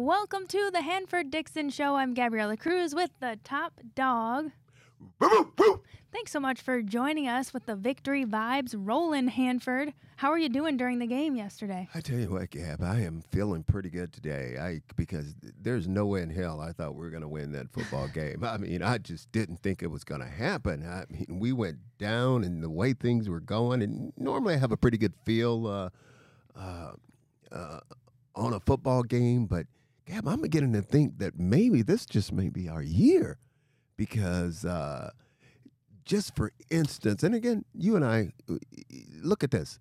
[0.00, 1.96] Welcome to the Hanford Dixon Show.
[1.96, 4.52] I'm Gabriella Cruz with the top dog.
[6.12, 8.76] Thanks so much for joining us with the victory vibes.
[8.78, 11.88] Roland Hanford, how are you doing during the game yesterday?
[11.96, 14.56] I tell you what, Gab, I am feeling pretty good today.
[14.56, 17.68] I because there's no way in hell I thought we were going to win that
[17.72, 18.44] football game.
[18.44, 20.86] I mean, I just didn't think it was going to happen.
[20.86, 24.70] I mean, we went down and the way things were going, and normally I have
[24.70, 25.90] a pretty good feel uh,
[26.56, 26.92] uh,
[27.50, 27.80] uh,
[28.36, 29.66] on a football game, but
[30.08, 33.38] Gab, I'm beginning to think that maybe this just may be our year
[33.98, 35.10] because uh,
[36.06, 38.32] just for instance, and again, you and I
[39.20, 39.78] look at this.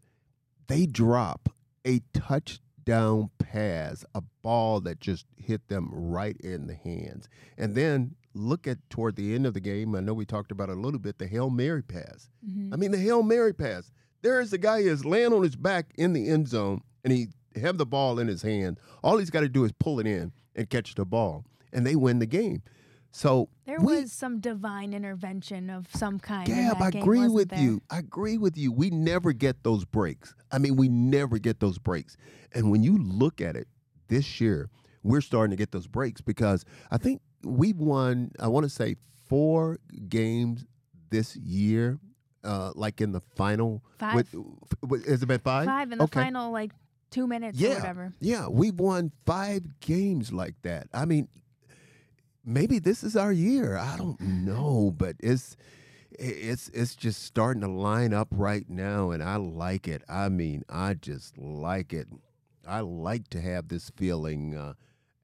[0.68, 1.48] They drop
[1.86, 7.30] a touchdown pass, a ball that just hit them right in the hands.
[7.58, 10.70] And then look at toward the end of the game, I know we talked about
[10.70, 12.30] it a little bit, the Hail Mary pass.
[12.46, 12.73] Mm-hmm.
[12.73, 13.92] I mean, the Hail Mary pass.
[14.23, 17.14] There is a guy who is laying on his back in the end zone, and
[17.14, 17.28] he
[17.60, 18.80] have the ball in his hand.
[19.04, 21.96] All he's got to do is pull it in and catch the ball, and they
[21.96, 22.62] win the game.
[23.12, 26.46] So there we, was some divine intervention of some kind.
[26.46, 27.59] Gab, I agree game, with there?
[27.59, 27.81] you.
[27.90, 28.72] I agree with you.
[28.72, 30.36] We never get those breaks.
[30.52, 32.16] I mean, we never get those breaks.
[32.54, 33.68] And when you look at it
[34.08, 34.70] this year,
[35.03, 38.31] we're starting to get those breaks because I think we've won.
[38.40, 40.66] I want to say four games
[41.09, 42.00] this year.
[42.44, 44.28] Uh, like in the final, five.
[44.88, 45.66] With, has it been five?
[45.66, 46.22] Five in the okay.
[46.22, 46.72] final, like
[47.09, 48.13] two minutes yeah, or whatever.
[48.19, 50.88] Yeah, we've won five games like that.
[50.94, 51.27] I mean,
[52.45, 53.77] maybe this is our year.
[53.77, 55.55] I don't know, but it's
[56.11, 60.03] it's it's just starting to line up right now and I like it.
[60.09, 62.08] I mean, I just like it.
[62.67, 64.73] I like to have this feeling uh,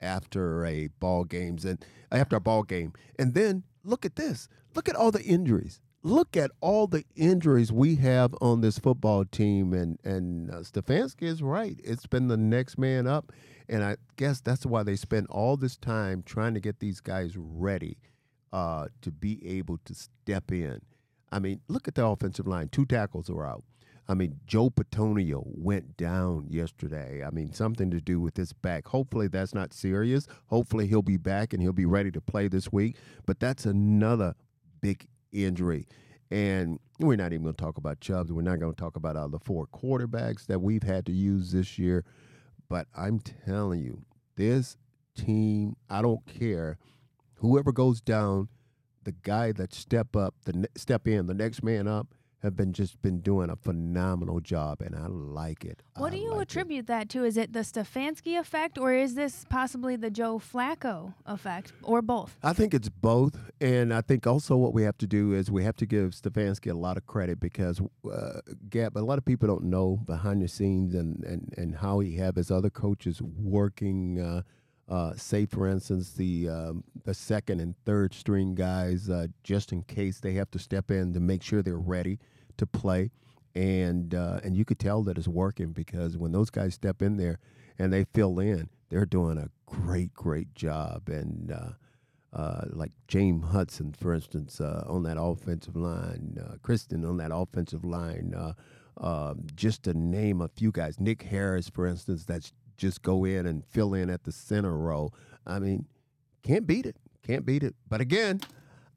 [0.02, 2.94] after a ball games and after a ball game.
[3.18, 4.48] And then look at this.
[4.76, 5.82] Look at all the injuries.
[6.06, 11.24] Look at all the injuries we have on this football team, and and uh, Stefanski
[11.24, 11.80] is right.
[11.82, 13.32] It's been the next man up,
[13.70, 17.38] and I guess that's why they spend all this time trying to get these guys
[17.38, 17.98] ready
[18.52, 20.82] uh, to be able to step in.
[21.32, 22.68] I mean, look at the offensive line.
[22.68, 23.64] Two tackles are out.
[24.06, 27.24] I mean, Joe Bitonio went down yesterday.
[27.26, 28.90] I mean, something to do with his back.
[28.90, 30.28] Hopefully, that's not serious.
[30.48, 32.98] Hopefully, he'll be back and he'll be ready to play this week.
[33.26, 34.36] But that's another
[34.82, 35.88] big injury.
[36.32, 38.32] And we're not even going to talk about Chubbs.
[38.32, 41.52] We're not going to talk about all the four quarterbacks that we've had to use
[41.52, 42.06] this year.
[42.70, 44.04] But I'm telling you,
[44.36, 44.78] this
[45.16, 46.78] team, I don't care.
[47.36, 48.48] Whoever goes down,
[49.04, 52.08] the guy that step up, the step in, the next man up,
[52.44, 55.82] have been just been doing a phenomenal job, and I like it.
[55.96, 56.88] What I do you like attribute it.
[56.88, 57.24] that to?
[57.24, 62.38] Is it the Stefanski effect, or is this possibly the Joe Flacco effect, or both?
[62.44, 65.64] I think it's both, and I think also what we have to do is we
[65.64, 67.82] have to give Stefanski a lot of credit because,
[68.12, 72.00] uh, Gab, a lot of people don't know behind the scenes and and and how
[72.00, 74.20] he have his other coaches working.
[74.20, 74.42] Uh,
[74.90, 79.82] uh, say, for instance, the um, the second and third string guys, uh, just in
[79.84, 82.20] case they have to step in to make sure they're ready
[82.58, 83.12] to play,
[83.56, 87.18] and uh, and you could tell that it's working because when those guys step in
[87.18, 87.40] there
[87.78, 91.10] and they fill in, they're doing a great great job.
[91.10, 91.72] And uh,
[92.36, 97.32] uh, like James Hudson, for instance, uh, on that offensive line, uh, Christian on that
[97.34, 98.34] offensive line.
[98.96, 103.46] Um, just to name a few guys, Nick Harris, for instance, that's just go in
[103.46, 105.12] and fill in at the center row.
[105.48, 105.86] I mean,
[106.44, 106.98] can't beat it.
[107.24, 107.76] Can't beat it.
[107.90, 108.42] But again,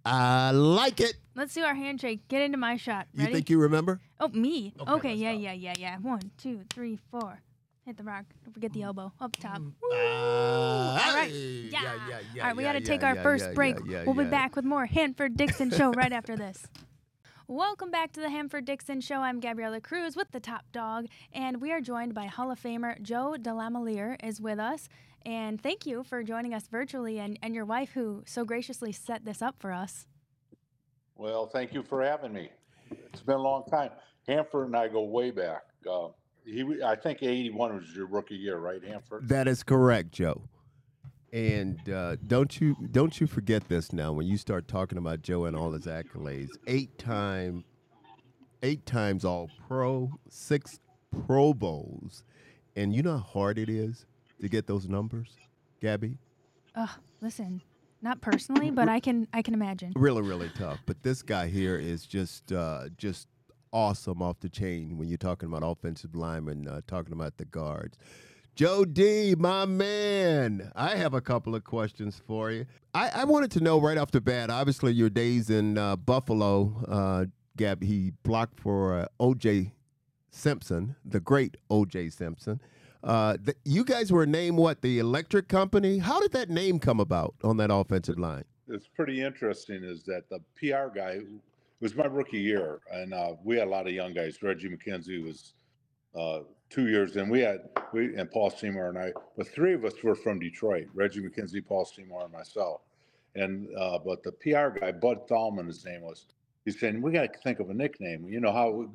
[0.06, 1.14] I like it.
[1.34, 2.28] Let's do our handshake.
[2.28, 3.08] Get into my shot.
[3.14, 3.28] Ready?
[3.30, 4.00] You think you remember?
[4.20, 4.72] Oh, me.
[4.80, 5.38] Okay, okay yeah, go.
[5.38, 5.96] yeah, yeah, yeah.
[5.98, 7.40] One, two, three, four.
[7.84, 8.24] Hit the rock.
[8.44, 9.12] Don't forget the elbow.
[9.20, 9.58] Up top.
[9.58, 11.30] Mm, Uh, All right.
[11.30, 11.70] Yeah.
[11.82, 12.42] Yeah, yeah, yeah.
[12.42, 13.76] All right, we got to take our first break.
[13.84, 16.66] we'll be back with more Hanford Dixon Show right after this.
[17.48, 19.16] Welcome back to the Hanford Dixon Show.
[19.20, 23.00] I'm Gabriella Cruz with the Top Dog, and we are joined by Hall of Famer
[23.02, 24.88] Joe DeLamielleure is with us.
[25.26, 29.24] And thank you for joining us virtually, and, and your wife who so graciously set
[29.24, 30.06] this up for us.
[31.16, 32.48] Well, thank you for having me.
[32.92, 33.90] It's been a long time.
[34.28, 35.62] Hanford and I go way back.
[35.90, 36.08] Uh,
[36.44, 39.28] he, I think '81 was your rookie year, right, Hanford?
[39.28, 40.42] That is correct, Joe.
[41.32, 45.46] And uh, don't you don't you forget this now when you start talking about Joe
[45.46, 46.50] and all his accolades.
[46.68, 47.64] Eight time,
[48.62, 50.78] eight times All Pro, six
[51.26, 52.22] Pro Bowls,
[52.76, 54.06] and you know how hard it is
[54.40, 55.36] to get those numbers,
[55.80, 56.18] Gabby.
[56.74, 57.62] Oh, listen,
[58.02, 59.92] not personally, but I can I can imagine.
[59.96, 60.78] Really, really tough.
[60.86, 63.28] But this guy here is just uh, just
[63.72, 67.98] awesome off the chain when you're talking about offensive linemen, uh, talking about the guards.
[68.54, 72.64] Joe D, my man, I have a couple of questions for you.
[72.94, 74.48] I, I wanted to know right off the bat.
[74.48, 77.26] Obviously, your days in uh, Buffalo, uh,
[77.58, 79.72] Gab, he blocked for uh, O.J.
[80.30, 82.08] Simpson, the great O.J.
[82.08, 82.62] Simpson.
[83.02, 84.82] Uh, th- you guys were named what?
[84.82, 85.98] The Electric Company.
[85.98, 88.44] How did that name come about on that offensive line?
[88.68, 89.84] It's pretty interesting.
[89.84, 91.20] Is that the PR guy?
[91.20, 91.26] It
[91.80, 94.42] was my rookie year, and uh, we had a lot of young guys.
[94.42, 95.54] Reggie McKenzie was
[96.18, 96.40] uh,
[96.70, 97.28] two years in.
[97.28, 97.60] We had
[97.92, 100.86] we and Paul Seymour and I, but three of us were from Detroit.
[100.94, 102.80] Reggie McKenzie, Paul Seymour, and myself.
[103.34, 106.26] And uh, but the PR guy, Budd Thalman, his name was.
[106.64, 108.26] He's saying we got to think of a nickname.
[108.28, 108.90] You know how,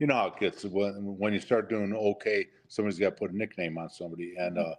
[0.00, 2.46] you know how it gets when when you start doing okay.
[2.70, 4.74] Somebody's got to put a nickname on somebody, and uh,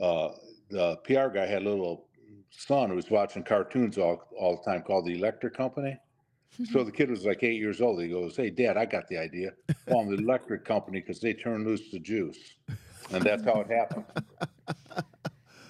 [0.00, 0.34] uh,
[0.68, 2.08] the PR guy had a little
[2.50, 5.96] son who was watching cartoons all all the time called the Electric Company.
[6.72, 8.02] So the kid was like eight years old.
[8.02, 9.52] He goes, "Hey, Dad, I got the idea.
[9.88, 12.54] Call them the Electric Company because they turn loose the juice,"
[13.12, 14.04] and that's how it happened.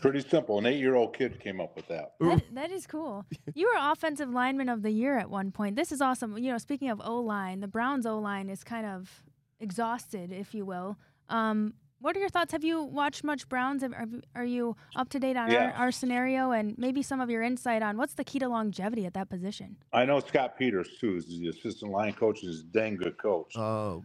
[0.00, 0.58] Pretty simple.
[0.58, 2.12] An eight-year-old kid came up with that.
[2.20, 2.42] that.
[2.54, 3.26] That is cool.
[3.54, 5.76] You were offensive lineman of the year at one point.
[5.76, 6.38] This is awesome.
[6.38, 9.22] You know, speaking of O line, the Browns O line is kind of
[9.60, 10.98] exhausted, if you will.
[11.28, 12.52] Um, what are your thoughts?
[12.52, 13.82] Have you watched much Browns?
[13.82, 15.72] Are, are you up to date on yeah.
[15.74, 19.06] our, our, scenario and maybe some of your insight on what's the key to longevity
[19.06, 19.76] at that position?
[19.90, 22.44] I know Scott Peters too is the assistant line coach.
[22.44, 23.56] is a dang good coach.
[23.56, 24.04] Oh,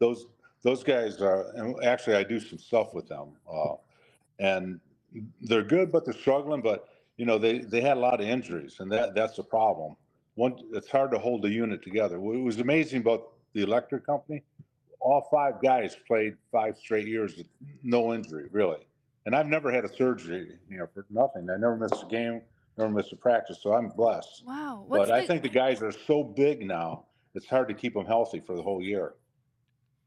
[0.00, 0.26] those
[0.62, 1.46] those guys are.
[1.54, 3.74] And actually, I do some stuff with them, uh,
[4.40, 4.80] and
[5.42, 6.60] they're good, but they're struggling.
[6.60, 9.96] But you know, they they had a lot of injuries, and that that's the problem.
[10.34, 12.18] One, it's hard to hold the unit together.
[12.18, 14.42] What was amazing about the electric company
[15.02, 17.46] all five guys played five straight years with
[17.82, 18.78] no injury, really.
[19.26, 21.48] And I've never had a surgery, you know, for nothing.
[21.50, 22.40] I never missed a game,
[22.78, 24.44] never missed a practice, so I'm blessed.
[24.46, 24.84] Wow.
[24.86, 25.22] What's but the...
[25.22, 27.04] I think the guys are so big now,
[27.34, 29.14] it's hard to keep them healthy for the whole year.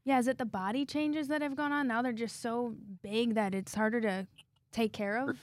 [0.04, 1.88] Yeah, is it the body changes that have gone on?
[1.88, 4.26] Now they're just so big that it's harder to
[4.70, 5.36] take care of?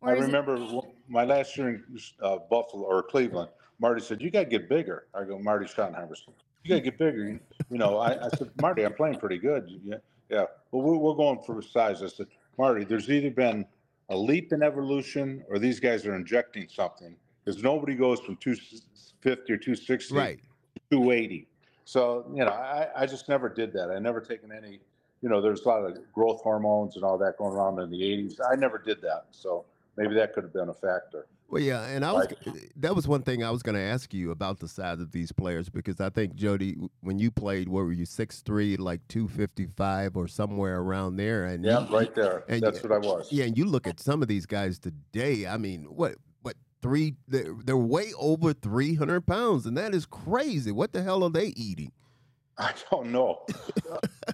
[0.00, 0.84] Or I remember it...
[1.08, 1.84] my last year in
[2.22, 5.06] uh, Buffalo or Cleveland, Marty said, You got to get bigger.
[5.14, 6.16] I go, Marty Schottenheimer
[6.62, 7.40] you got to get bigger.
[7.70, 9.80] You know, I, I, said, Marty, I'm playing pretty good.
[9.84, 9.96] Yeah,
[10.28, 10.44] yeah.
[10.70, 12.02] Well, we're, we're going for size.
[12.02, 12.26] I said,
[12.58, 13.66] Marty, there's either been
[14.08, 19.52] a leap in evolution or these guys are injecting something because nobody goes from 250
[19.52, 20.38] or 260 right.
[20.74, 21.48] to 280.
[21.84, 23.90] So, you know, I, I just never did that.
[23.90, 24.80] I never taken any,
[25.20, 28.00] you know, there's a lot of growth hormones and all that going around in the
[28.00, 28.38] 80s.
[28.50, 29.26] I never did that.
[29.30, 29.64] So
[29.96, 31.26] maybe that could have been a factor.
[31.52, 32.28] Well, yeah, and I was
[32.76, 35.32] that was one thing I was going to ask you about the size of these
[35.32, 39.06] players because I think Joe D, when you played, what were you six three, like
[39.06, 41.44] two fifty five or somewhere around there?
[41.44, 42.44] And yeah, you, right there.
[42.48, 43.30] And That's what I was.
[43.30, 45.46] Yeah, and you look at some of these guys today.
[45.46, 47.16] I mean, what what three?
[47.28, 50.72] They're, they're way over three hundred pounds, and that is crazy.
[50.72, 51.92] What the hell are they eating?
[52.56, 53.44] I don't know.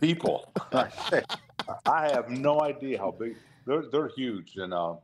[0.01, 3.35] People, I have no idea how big.
[3.67, 4.73] They're they're huge, and.
[4.73, 4.95] Uh,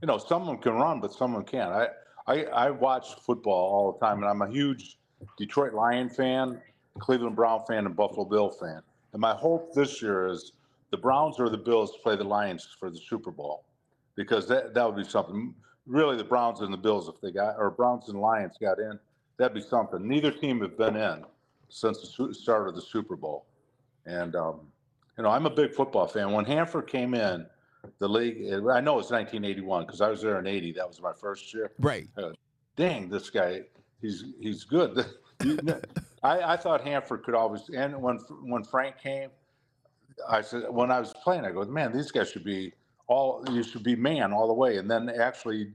[0.00, 1.70] you know, someone can run, but someone can't.
[1.72, 1.88] I,
[2.26, 4.98] I, I watch football all the time, and I'm a huge
[5.38, 6.60] Detroit Lion fan,
[6.98, 8.82] Cleveland Brown fan, and Buffalo Bill fan.
[9.12, 10.52] And my hope this year is
[10.90, 13.64] the Browns or the Bills play the Lions for the Super Bowl,
[14.16, 15.54] because that that would be something.
[15.86, 18.98] Really, the Browns and the Bills, if they got, or Browns and Lions got in,
[19.36, 20.06] that'd be something.
[20.06, 21.24] Neither team have been in
[21.68, 23.44] since the start of the Super Bowl,
[24.06, 24.60] and um,
[25.16, 26.32] you know, I'm a big football fan.
[26.32, 27.46] When Hanford came in
[27.98, 28.52] the league.
[28.52, 30.72] I know it's 1981 because I was there in '80.
[30.72, 31.72] That was my first year.
[31.78, 32.08] Right.
[32.16, 32.32] Uh,
[32.76, 33.62] dang, this guy,
[34.00, 35.06] he's he's good.
[36.22, 37.68] I, I thought Hanford could always.
[37.68, 39.30] And when when Frank came,
[40.28, 42.72] I said when I was playing, I go, man, these guys should be
[43.06, 43.44] all.
[43.50, 44.78] You should be man all the way.
[44.78, 45.72] And then actually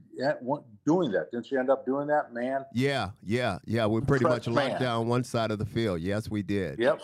[0.84, 2.64] doing that, didn't you end up doing that, man?
[2.74, 3.86] Yeah, yeah, yeah.
[3.86, 6.00] We pretty much locked down one side of the field.
[6.00, 6.78] Yes, we did.
[6.78, 7.00] Yep.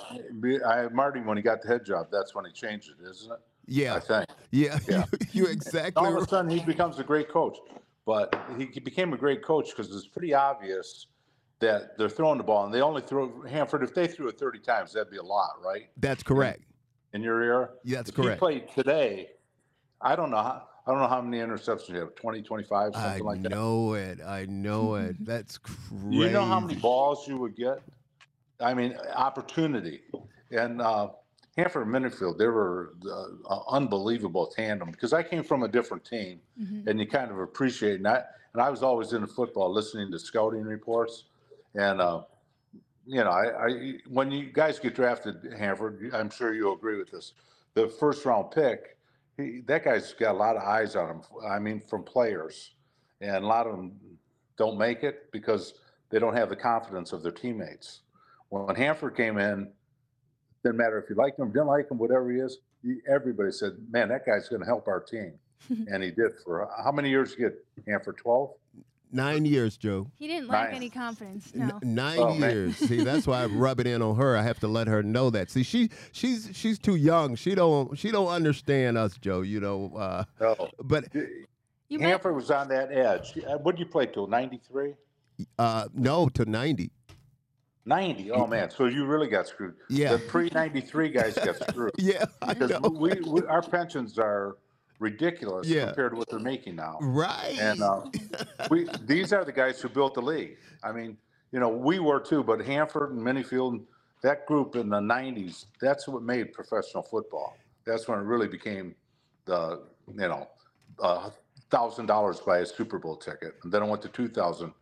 [0.67, 3.39] I Marty when he got the head job, that's when he changed it, isn't it?
[3.67, 4.27] Yeah, I think.
[4.51, 5.05] Yeah, yeah.
[5.33, 5.93] you exactly.
[5.97, 7.59] All of a sudden, he becomes a great coach.
[8.07, 11.09] But he became a great coach because it's pretty obvious
[11.59, 13.83] that they're throwing the ball, and they only throw Hanford.
[13.83, 15.89] If they threw it thirty times, that'd be a lot, right?
[15.97, 16.63] That's correct.
[17.13, 18.35] In, in your ear, yeah, that's if correct.
[18.35, 19.31] He played today.
[20.01, 20.69] I don't know how.
[20.87, 23.53] I don't know how many interceptions you have 20, 25, something I like that.
[23.53, 24.21] I know it.
[24.25, 25.17] I know it.
[25.27, 26.17] That's crazy.
[26.17, 27.83] You know how many balls you would get?
[28.61, 30.03] I mean, opportunity.
[30.53, 31.09] And uh,
[31.57, 36.41] Hanford and Minnifield, they were uh, unbelievable tandem because I came from a different team,
[36.61, 36.89] mm-hmm.
[36.89, 38.33] and you kind of appreciate that.
[38.53, 41.25] And I was always into football, listening to scouting reports,
[41.75, 42.23] and uh,
[43.07, 47.11] you know, I, I, when you guys get drafted, Hanford, I'm sure you'll agree with
[47.11, 47.33] this.
[47.75, 48.97] The first round pick,
[49.37, 51.23] he, that guy's got a lot of eyes on him.
[51.49, 52.73] I mean, from players,
[53.21, 53.93] and a lot of them
[54.59, 55.75] don't make it because
[56.11, 58.01] they don't have the confidence of their teammates.
[58.49, 59.69] When Hanford came in,
[60.67, 62.59] didn't matter if you liked him, didn't like him, whatever he is.
[62.83, 65.35] He, everybody said, "Man, that guy's going to help our team,"
[65.69, 66.33] and he did.
[66.45, 68.19] For how many years did you get Hanford?
[68.19, 68.51] Twelve.
[69.13, 70.11] Nine years, Joe.
[70.19, 71.55] He didn't lack any confidence.
[71.55, 71.79] No.
[71.83, 72.77] N- nine oh, years.
[72.77, 74.37] See, that's why I rub it in on her.
[74.37, 75.49] I have to let her know that.
[75.49, 77.37] See, she she's she's too young.
[77.37, 79.43] She don't she don't understand us, Joe.
[79.43, 79.93] You know.
[79.97, 80.71] Uh, no.
[80.83, 81.05] But
[81.89, 82.37] you Hanford might...
[82.37, 83.39] was on that edge.
[83.39, 84.95] Uh, what did you play till ninety three?
[85.57, 86.91] Uh, no, to ninety.
[87.87, 88.33] 90.
[88.33, 89.75] Oh man, so you really got screwed.
[89.89, 90.13] Yeah.
[90.13, 91.93] The pre 93 guys got screwed.
[91.99, 94.57] yeah, because we, we, our pensions are
[94.99, 95.87] ridiculous yeah.
[95.87, 96.99] compared to what they're making now.
[97.01, 97.57] Right.
[97.59, 98.03] And uh,
[98.71, 100.59] we these are the guys who built the league.
[100.83, 101.17] I mean,
[101.53, 103.85] you know, we were too, but Hanford and Minnifield,
[104.23, 107.57] that group in the '90s, that's what made professional football.
[107.85, 108.97] That's when it really became
[109.45, 110.49] the, you know,
[111.71, 114.73] thousand dollars buy a Super Bowl ticket, and then I went to two thousand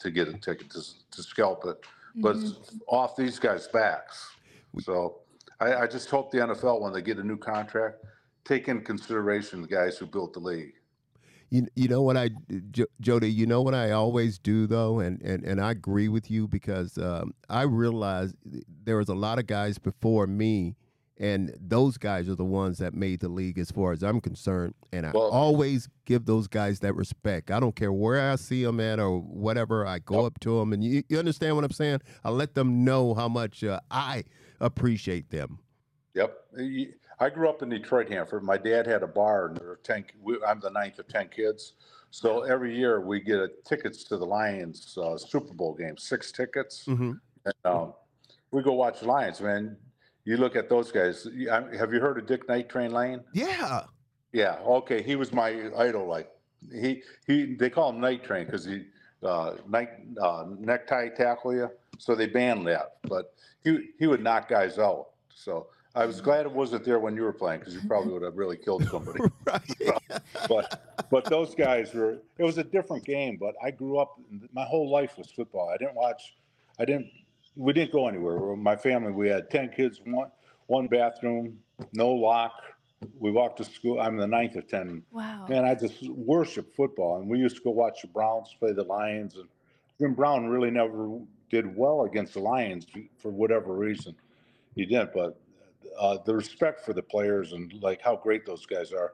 [0.00, 1.84] to get a ticket to to scalp it,
[2.16, 2.78] but mm-hmm.
[2.88, 4.30] off these guys' backs.
[4.80, 5.20] So
[5.60, 8.04] I, I just hope the NFL, when they get a new contract,
[8.44, 10.74] take in consideration the guys who built the league.
[11.50, 12.30] You, you know what I
[12.70, 16.08] J- Joe D you know what I always do though and, and, and I agree
[16.08, 18.34] with you because um, I realize
[18.82, 20.74] there was a lot of guys before me
[21.18, 24.74] and those guys are the ones that made the league as far as I'm concerned.
[24.92, 27.50] And I well, always give those guys that respect.
[27.50, 30.72] I don't care where I see them at or whatever I go up to them
[30.72, 32.00] and you, you understand what I'm saying?
[32.24, 34.24] I let them know how much uh, I
[34.60, 35.60] appreciate them.
[36.14, 36.36] Yep.
[37.20, 38.42] I grew up in Detroit, Hanford.
[38.42, 40.04] My dad had a bar, and there were ten.
[40.46, 41.74] I'm the ninth of ten kids,
[42.10, 46.32] so every year we get a, tickets to the Lions uh, Super Bowl game, six
[46.32, 47.12] tickets, mm-hmm.
[47.44, 47.94] and um,
[48.50, 49.40] we go watch Lions.
[49.40, 49.76] Man,
[50.24, 51.26] you look at those guys.
[51.48, 53.22] Have you heard of Dick Night Train Lane?
[53.32, 53.82] Yeah.
[54.32, 54.58] Yeah.
[54.64, 55.02] Okay.
[55.02, 56.06] He was my idol.
[56.06, 56.30] Like
[56.72, 57.54] he he.
[57.54, 58.84] They call him Night Train because he
[59.22, 59.90] uh, night
[60.20, 61.70] uh, necktie tackle you.
[61.98, 65.08] So they banned that, but he he would knock guys out.
[65.34, 68.22] So I was glad it wasn't there when you were playing because you probably would
[68.22, 69.20] have really killed somebody.
[69.44, 69.62] right.
[70.48, 72.18] but but those guys were.
[72.38, 73.36] It was a different game.
[73.38, 74.18] But I grew up.
[74.52, 75.68] My whole life was football.
[75.68, 76.34] I didn't watch.
[76.78, 77.10] I didn't.
[77.56, 78.56] We didn't go anywhere.
[78.56, 79.12] My family.
[79.12, 80.00] We had ten kids.
[80.04, 80.30] One
[80.66, 81.58] one bathroom.
[81.92, 82.52] No lock.
[83.18, 84.00] We walked to school.
[84.00, 85.02] I'm the ninth of ten.
[85.12, 85.46] Wow.
[85.48, 88.84] Man, I just worship football, and we used to go watch the Browns play the
[88.84, 89.36] Lions.
[89.36, 89.48] And
[89.98, 91.18] Jim Brown really never
[91.50, 92.86] did well against the Lions
[93.18, 94.14] for whatever reason.
[94.74, 95.38] He didn't, but
[95.98, 99.12] uh, the respect for the players and like how great those guys are.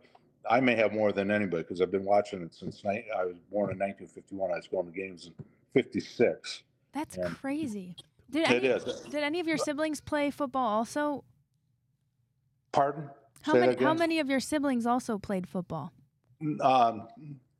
[0.48, 3.70] I may have more than anybody because I've been watching it since I was born
[3.70, 4.50] in 1951.
[4.50, 5.44] I was going to games in
[5.74, 6.62] 56.
[6.92, 7.94] That's and crazy.
[8.30, 9.00] Did any, it is.
[9.02, 11.24] Did any of your siblings play football also?
[12.72, 13.10] Pardon?
[13.42, 13.84] How Say many?
[13.84, 15.92] How many of your siblings also played football?
[16.60, 17.08] Um,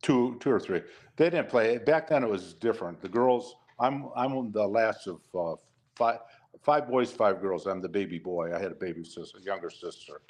[0.02, 0.82] two, two or three.
[1.16, 1.78] They didn't play.
[1.78, 3.00] Back then, it was different.
[3.00, 3.56] The girls.
[3.78, 5.56] I'm I'm the last of uh,
[5.96, 6.18] five
[6.62, 7.66] five boys, five girls.
[7.66, 8.54] I'm the baby boy.
[8.54, 10.20] I had a baby sister, younger sister,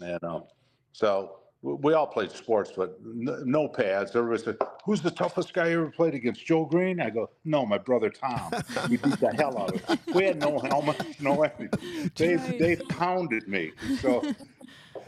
[0.00, 0.44] and um,
[0.92, 4.16] so we all played sports, but no pads.
[4.16, 7.00] Everybody said, "Who's the toughest guy you ever played against?" Joe Greene.
[7.00, 8.52] I go, "No, my brother Tom.
[8.90, 9.98] We beat the hell out of him.
[10.12, 12.10] We had no helmets, no anything.
[12.16, 13.72] They they pounded me.
[14.00, 14.22] So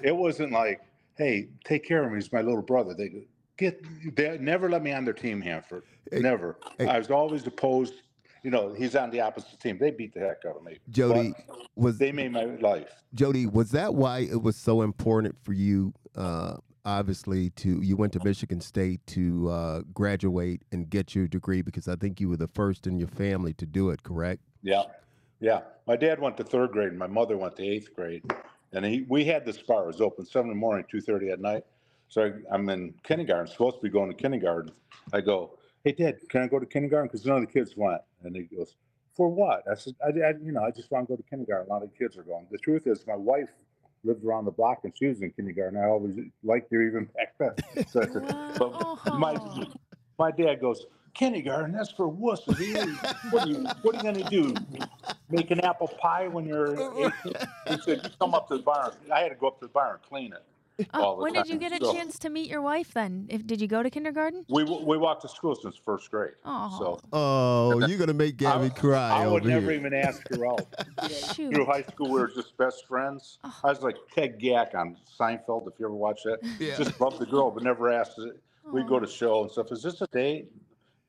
[0.03, 0.81] it wasn't like,
[1.17, 2.19] hey, take care of me.
[2.19, 2.95] He's my little brother.
[2.95, 3.83] They get
[4.15, 5.83] they never let me on their team, Hanford.
[6.13, 6.57] Never.
[6.79, 7.95] I was always opposed
[8.45, 9.79] you know, he's on the opposite team.
[9.79, 10.79] They beat the heck out of me.
[10.91, 11.35] Joe D
[11.77, 12.91] was they made my life.
[13.15, 15.95] Joe D, was that why it was so important for you?
[16.17, 21.63] Uh, obviously, to you went to Michigan State to uh, graduate and get your degree
[21.63, 24.03] because I think you were the first in your family to do it.
[24.03, 24.41] Correct?
[24.63, 24.85] Yeah,
[25.41, 25.61] yeah.
[25.87, 28.25] My dad went to third grade, and my mother went to eighth grade,
[28.73, 31.65] and he we had the spars open seven in the morning, two thirty at night.
[32.09, 34.71] So I, I'm in kindergarten, supposed to be going to kindergarten.
[35.13, 37.09] I go, hey, Dad, can I go to kindergarten?
[37.09, 38.01] Because none of the kids went.
[38.23, 38.77] And he goes,
[39.15, 39.65] for what?
[39.71, 41.71] I said, I, I, you know, I just want to go to kindergarten.
[41.71, 42.47] A lot of kids are going.
[42.51, 43.49] The truth is, my wife
[44.05, 45.79] lived around the block and she was in kindergarten.
[45.79, 47.87] I always liked her even back then.
[47.87, 49.37] So said, but my,
[50.19, 52.59] my dad goes, kindergarten, that's for wusses.
[53.33, 54.55] What are you, what are you going to do?
[55.31, 57.13] Make an apple pie when you're 18?
[57.69, 58.93] He said, you come up to the barn.
[59.13, 60.43] I had to go up to the barn and clean it.
[60.95, 63.27] Oh, when did you get a so, chance to meet your wife then?
[63.29, 64.45] If did you go to kindergarten?
[64.49, 66.33] We we walked to school since first grade.
[66.45, 69.23] Oh, so oh, you're gonna make Gabby I, cry.
[69.23, 69.81] I would never here.
[69.81, 70.67] even ask her out.
[71.11, 73.39] Through high school, we were just best friends.
[73.45, 73.55] Oh.
[73.63, 75.69] I was like Ted Gack on Seinfeld.
[75.69, 76.77] If you ever watch that, yeah.
[76.77, 78.19] just loved the girl, but never asked.
[78.19, 78.41] It.
[78.73, 79.71] We'd go to show and stuff.
[79.71, 80.51] Is this a date?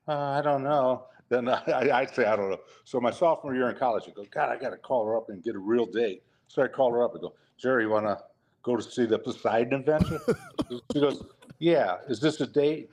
[0.07, 1.05] Uh, I don't know.
[1.29, 2.59] Then I, I'd say I don't know.
[2.83, 5.29] So my sophomore year in college, I go, God, I got to call her up
[5.29, 6.21] and get a real date.
[6.47, 8.19] So I call her up and go, Jerry, you want to
[8.65, 10.19] go to see the Poseidon Adventure?
[10.91, 11.23] she goes,
[11.59, 11.97] yeah.
[12.09, 12.89] Is this a date?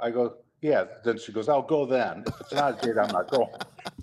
[0.00, 0.84] I go, yeah.
[1.04, 2.24] Then she goes, I'll go then.
[2.26, 3.48] If it's not a date, I'm not going.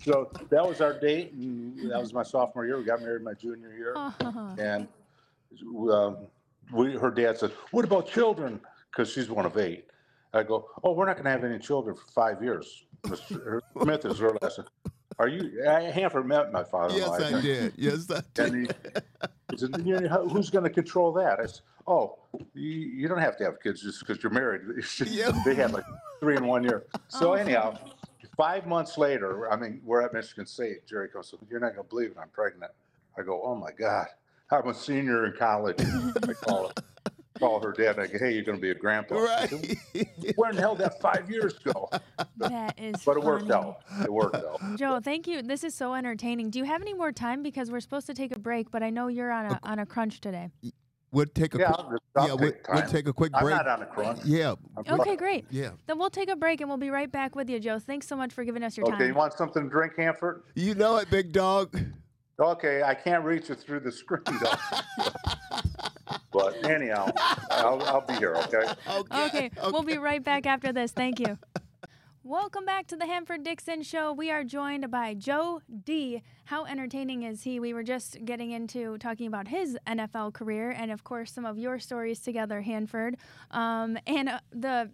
[0.02, 1.34] So that was our date.
[1.34, 2.78] And that was my sophomore year.
[2.78, 3.94] We got married my junior year.
[3.96, 4.56] Uh-huh.
[4.58, 4.88] And
[5.92, 6.18] um,
[6.74, 8.62] we, her dad said, what about children?
[8.92, 9.86] Because she's one of eight.
[10.34, 12.86] I go, oh, we're not going to have any children for five years.
[13.04, 13.60] Mr.
[13.82, 14.60] Smith is her last.
[15.18, 15.64] Are you?
[15.68, 16.96] I Hanford met my father.
[16.96, 17.74] Yes, I did.
[17.78, 18.76] Yes, I did.
[19.50, 21.40] And he, he said, "You know, who's going to control that?
[21.40, 22.18] I said, oh,
[22.54, 24.62] you, you don't have to have kids just because you're married.
[25.08, 25.32] Yeah.
[25.46, 25.86] they had like
[26.20, 26.86] three in one year.
[27.08, 27.34] So Oh.
[27.34, 27.78] anyhow,
[28.38, 30.86] five months later, I mean, we're at Michigan State.
[30.88, 32.18] Jerry goes, you're not going to believe it.
[32.22, 32.72] I'm pregnant.
[33.18, 34.08] I go, oh my God.
[34.52, 35.78] I'm a senior in college.
[35.80, 36.72] I call,
[37.40, 37.98] call her dad.
[38.00, 39.16] I go, hey, you're going to be a grandpa.
[39.16, 39.50] Right.
[40.36, 41.90] Where in the hell did that five years go?
[42.38, 43.80] That is But it worked out.
[44.04, 44.60] It worked out.
[44.78, 45.42] Joe, thank you.
[45.42, 46.50] This is so entertaining.
[46.50, 47.42] Do you have any more time?
[47.42, 49.86] Because we're supposed to take a break, but I know you're on a on a
[49.86, 50.50] crunch today.
[51.12, 51.80] We'll take a Yeah, quick,
[52.16, 53.42] I'll, I'll yeah, we'll, take we'll take a quick break.
[53.42, 53.56] I'm break.
[53.56, 54.20] not on a crunch.
[54.26, 55.46] Yeah, I'm Okay, great.
[55.50, 55.72] yeah.
[55.88, 57.80] Then we'll take a break and we'll be right back with you, Joe.
[57.80, 58.96] Thanks so much for giving us your time.
[58.96, 60.44] Okay, you want something to drink, Hanford?
[60.56, 61.76] You know it, big dog.
[62.40, 64.54] Okay, I can't reach it through the screen though.
[66.32, 67.10] but anyhow,
[67.52, 68.36] I'll, I'll be here.
[68.36, 68.72] Okay.
[68.88, 69.52] Okay, okay.
[69.72, 70.92] we'll be right back after this.
[70.92, 71.38] Thank you.
[72.24, 74.14] Welcome back to the Hanford Dixon Show.
[74.14, 76.22] We are joined by Joe D.
[76.46, 77.60] How entertaining is he?
[77.60, 81.58] We were just getting into talking about his NFL career and, of course, some of
[81.58, 83.18] your stories together, Hanford,
[83.50, 84.92] um, and uh, the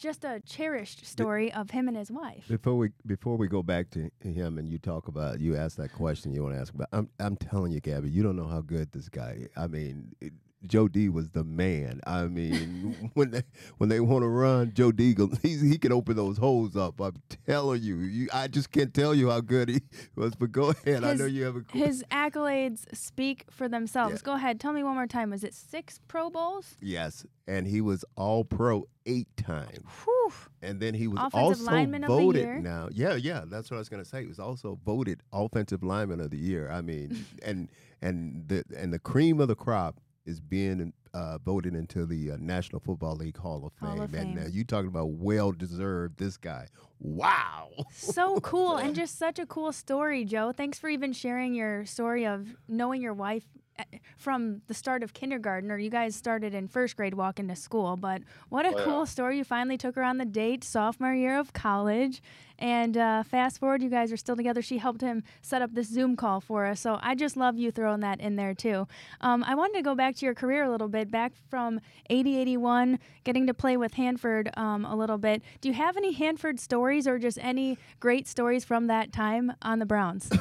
[0.00, 2.48] just a cherished story of him and his wife.
[2.48, 5.92] Before we before we go back to him and you talk about you ask that
[5.92, 8.60] question you want to ask about, I'm I'm telling you, Gabby, you don't know how
[8.62, 9.46] good this guy.
[9.56, 10.32] I mean, it,
[10.66, 12.00] Joe D was the man.
[12.06, 13.42] I mean, when they
[13.78, 17.00] when they want to run, Joe D he's, he can open those holes up.
[17.00, 19.80] I'm telling you, you, I just can't tell you how good he
[20.16, 20.34] was.
[20.34, 24.14] But go ahead, I know you have a qu- His accolades speak for themselves.
[24.16, 24.20] Yeah.
[24.24, 24.60] Go ahead.
[24.60, 25.30] Tell me one more time.
[25.30, 26.76] Was it six Pro Bowls?
[26.80, 29.86] yes, and he was All Pro eight times.
[30.04, 30.32] Whew.
[30.62, 32.60] And then he was Offensive also lineman of the voted year.
[32.60, 32.88] now.
[32.92, 34.20] Yeah, yeah, that's what I was gonna say.
[34.22, 36.70] He was also voted offensive lineman of the year.
[36.70, 37.70] I mean, and
[38.02, 42.36] and the and the cream of the crop is being uh, voted into the uh,
[42.38, 43.96] National Football League Hall of Fame.
[43.96, 46.18] Hall of And uh, you talking about well deserved.
[46.18, 46.68] This guy,
[47.00, 47.68] wow.
[47.92, 50.52] so cool and just such a cool story, Joe.
[50.52, 53.44] Thanks for even sharing your story of knowing your wife
[53.78, 53.84] eh,
[54.16, 57.96] from the start of kindergarten, or you guys started in first grade walking to school.
[57.96, 58.84] But what a Oh, yeah.
[58.84, 59.38] cool story!
[59.38, 62.22] You finally took her on the date sophomore year of college,
[62.60, 64.62] and uh, fast forward, you guys are still together.
[64.62, 66.80] She helped him set up this Zoom call for us.
[66.80, 68.86] So I just love you throwing that in there too.
[69.20, 72.38] Um, I wanted to go back to your career a little bit, back from 80
[72.38, 75.42] 81, getting to play with Hanford um, a little bit.
[75.60, 79.78] Do you have any Hanford stories or just any great stories from that time on
[79.78, 80.30] the Browns?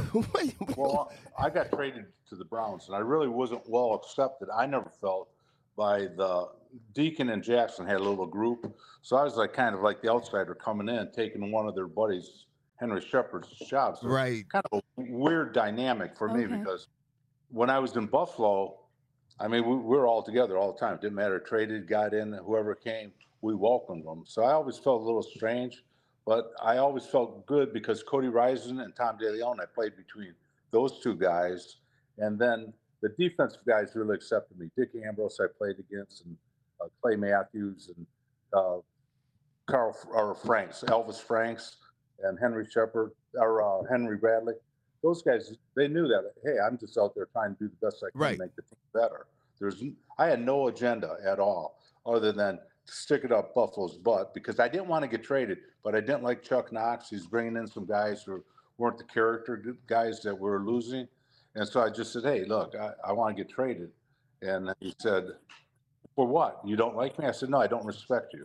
[0.77, 4.49] Well, I got traded to the Browns, and I really wasn't well accepted.
[4.49, 5.29] I never felt
[5.75, 6.49] by the
[6.93, 10.09] Dieken and Jackson had a little group, so I was like kind of like the
[10.09, 14.01] outsider coming in, taking one of their buddies, Henry Sheppard's jobs.
[14.01, 14.47] So right.
[14.49, 16.87] kind of a weird dynamic for me because
[17.49, 18.77] when I was in Buffalo,
[19.39, 20.97] I mean, we, we were all together all the time.
[21.01, 24.23] Didn't matter, traded, got in, whoever came, we welcomed them.
[24.25, 25.83] So I always felt a little strange,
[26.25, 30.33] but I always felt good because Cody Risien and Tom DeLeone, I played between
[30.71, 31.77] those two guys.
[32.17, 34.69] And then the defensive guys really accepted me.
[34.77, 36.35] Dick Ambrose, I played against, and
[37.01, 38.05] Clay Matthews, and
[38.53, 38.77] uh,
[39.69, 41.77] Carl or Franks, Elvis Franks,
[42.23, 44.53] and Henry Sheppard, or uh, Henry Bradley.
[45.03, 46.31] Those guys, they knew that.
[46.43, 48.33] Hey, I'm just out there trying to do the best I can Right.
[48.33, 49.27] to make the team better.
[49.59, 49.83] There's,
[50.17, 54.59] I had no agenda at all, other than to stick it up Buffalo's butt because
[54.59, 57.09] I didn't want to get traded, but I didn't like Chuck Knox.
[57.09, 58.43] He's bringing in some guys who
[58.77, 61.07] weren't the character guys that were losing,
[61.55, 63.91] and so I just said, "Hey, look, I, I want to get traded,"
[64.41, 65.27] and he said,
[66.19, 66.59] "For what?
[66.65, 68.43] You don't like me?" I said, "No, I don't respect you."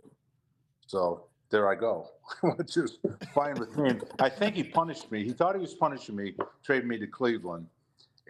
[0.87, 2.07] So there I go,
[2.55, 2.99] which is
[3.33, 3.99] fine with me.
[4.17, 5.25] I think he punished me.
[5.25, 7.67] He thought he was punishing me, trading me to Cleveland,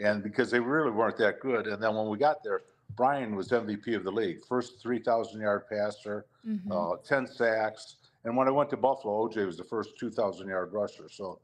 [0.03, 1.67] and because they really weren't that good.
[1.67, 2.63] And then when we got there,
[2.95, 6.71] Brian was MVP of the league, first 3,000 yard passer, Mhm.
[6.71, 7.97] uh, 10 sacks.
[8.23, 11.08] And when I went to Buffalo, OJ was the first 2,000 yard rusher.
[11.08, 11.39] So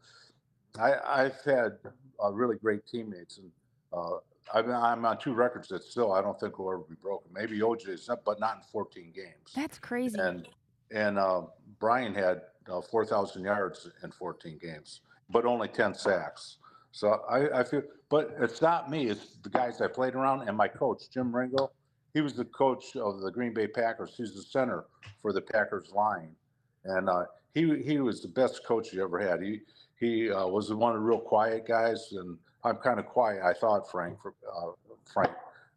[0.80, 1.78] I, I've had
[2.24, 3.38] uh, really great teammates.
[3.38, 3.52] And
[3.94, 4.18] uh,
[4.54, 7.32] I've been, I'm on two records that still I don't think will ever be broken.
[7.34, 9.52] Maybe OJ's, not, but not in 14 games.
[9.56, 10.20] That's crazy.
[10.20, 10.48] And
[10.94, 11.44] and uh,
[11.80, 16.58] Brian had uh, 4,000 yards in 14 games, but only 10 sacks.
[16.92, 19.08] So I, I feel, but it's not me.
[19.08, 21.72] It's the guys I played around and my coach, Jim Ringo.
[22.14, 24.14] He was the coach of the Green Bay Packers.
[24.18, 24.84] He's the center
[25.22, 26.36] for the Packers line,
[26.84, 27.24] and uh,
[27.54, 29.42] he he was the best coach he ever had.
[29.42, 29.62] He
[30.02, 33.42] he uh, was one of the real quiet guys, and I'm kind of quiet.
[33.44, 34.72] I thought Frank, uh,
[35.14, 35.32] Frank,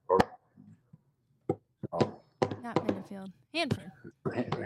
[0.08, 0.18] or
[1.92, 2.06] uh,
[2.62, 3.30] Not Minnifield.
[3.54, 3.92] Hanford.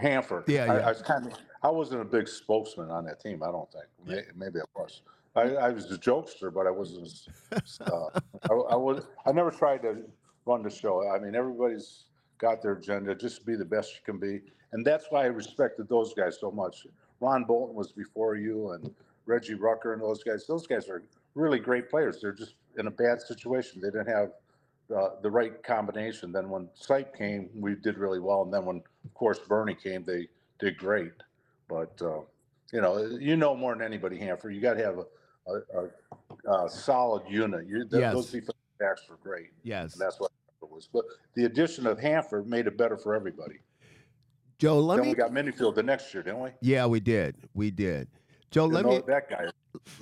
[0.01, 0.43] Hanford.
[0.47, 0.85] Yeah, I, yeah.
[0.85, 3.43] I was kind of, I wasn't a big spokesman on that team.
[3.43, 3.85] I don't think.
[4.05, 5.01] May, maybe I was.
[5.35, 7.03] I, I was a jokester, but I wasn't.
[7.03, 7.27] as-
[7.81, 8.07] Uh,
[8.49, 9.05] I, I was.
[9.25, 9.97] I never tried to
[10.45, 11.07] run the show.
[11.13, 12.05] I mean, everybody's
[12.37, 14.39] got their agenda, just be the best you can be.
[14.71, 16.87] And that's why I respected those guys so much.
[17.19, 18.89] Ron Bolton was before you and
[19.29, 20.45] Reggie Rucker and those guys.
[20.47, 21.03] Those guys are
[21.35, 22.19] really great players.
[22.19, 23.79] They're just in a bad situation.
[23.79, 24.31] They didn't have
[24.95, 26.31] uh, the right combination.
[26.31, 28.41] Then when Sipe came, we did really well.
[28.41, 30.27] And then when, of course, Bernie came, they
[30.59, 31.13] did great.
[31.67, 32.21] But, uh,
[32.73, 34.55] you know, you know more than anybody, Hanford.
[34.55, 37.67] You got to have a, a, a, a, solid unit.
[37.67, 38.13] You, th- Yes.
[38.13, 39.51] Those defensive backs were great.
[39.63, 39.93] Yes.
[39.93, 40.31] And that's what
[40.63, 40.89] it was.
[40.91, 43.59] But the addition of Hanford made it better for everybody.
[44.57, 45.11] Joe, let then me.
[45.11, 46.49] we got Minnifield the next year, didn't we?
[46.61, 47.37] Yeah, we did.
[47.53, 48.09] We did.
[48.51, 49.45] Joe, let me that guy.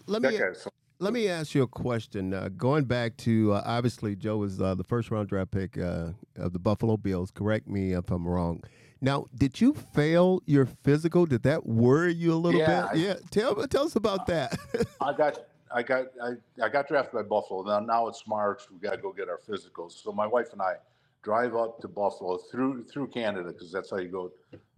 [0.08, 0.68] let That me guy's
[1.00, 2.34] let me ask you a question.
[2.34, 6.12] Uh, going back to uh, obviously Joe was uh, the first round draft pick uh,
[6.36, 7.32] of the Buffalo Bills.
[7.32, 8.64] Correct me if I'm wrong.
[9.00, 11.28] Now, did you fail your physical?
[11.28, 13.00] Did that worry you a little Yeah, bit?
[13.00, 13.14] yeah.
[13.30, 14.58] Tell tell us about that.
[15.02, 15.38] I got
[15.72, 16.30] I got I,
[16.64, 17.64] I got drafted by Buffalo.
[17.64, 18.64] Now now it's March.
[18.72, 20.02] We got to go get our physicals.
[20.04, 20.76] So my wife and I
[21.22, 24.32] drive up to Buffalo through through Canada because that's how you go.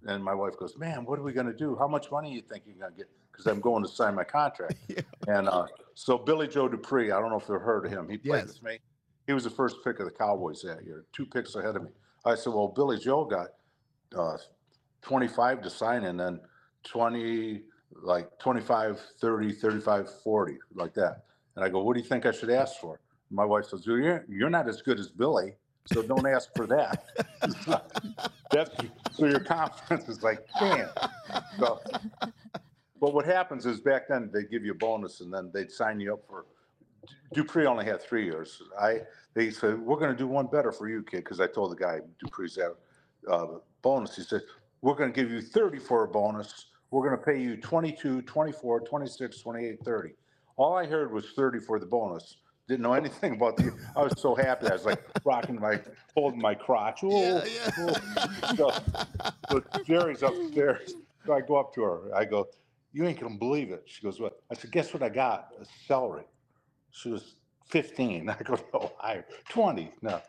[0.08, 1.76] And my wife goes, "Man, what are we going to do?
[1.78, 4.24] How much money you think you're going to get?" Because I'm going to sign my
[4.24, 4.76] contract.
[4.88, 5.02] Yeah.
[5.28, 8.10] And uh, so Billy Joe Dupree, I don't know if you've heard of him.
[8.10, 8.48] He played Yes.
[8.48, 8.80] with me.
[9.28, 11.90] He was the first pick of the Cowboys that year, two picks ahead of me.
[12.26, 13.50] I said, "Well, Billy Joe got
[14.18, 14.38] uh,
[15.02, 16.40] 25 to sign and then
[16.86, 17.62] 20
[18.02, 21.24] like 25 30 35 40 like that
[21.56, 23.00] and i go what do you think i should ask for
[23.32, 26.68] my wife says "Well, you're, you're not as good as billy so don't ask for
[26.68, 27.06] that
[28.52, 28.72] that's
[29.12, 30.90] so your confidence is like damn
[31.58, 31.80] so
[33.00, 36.00] but what happens is back then they give you a bonus and then they'd sign
[36.00, 36.46] you up for
[37.34, 39.00] dupree only had three years i
[39.34, 41.76] they said we're going to do one better for you kid because i told the
[41.76, 42.76] guy dupree's that
[43.30, 43.48] uh,
[43.82, 44.42] bonus he said
[44.82, 46.68] we're going to give you 30 for a bonus.
[46.92, 50.10] We're going to pay you 22, 24, 26, 28, 30.
[50.58, 52.38] All I heard was 30 for the bonus.
[52.70, 53.74] Didn't know anything about the.
[53.96, 54.68] I was so happy.
[54.68, 55.80] I was like rocking my,
[56.16, 57.00] holding my crotch.
[57.04, 57.72] Oh, Yeah, yeah.
[57.80, 58.56] oh.
[58.56, 58.72] So,
[59.50, 60.94] so Jerry's upstairs.
[61.26, 62.16] So I go up to her.
[62.16, 62.48] I go,
[62.94, 65.48] "You ain't gonna believe it." She goes, "What?" I said, "Guess what I got?
[65.60, 66.26] A celery."
[66.92, 67.38] She was
[67.70, 68.30] 15.
[68.30, 69.26] I go, "No, higher.
[69.50, 69.92] 20.
[70.04, 70.22] No,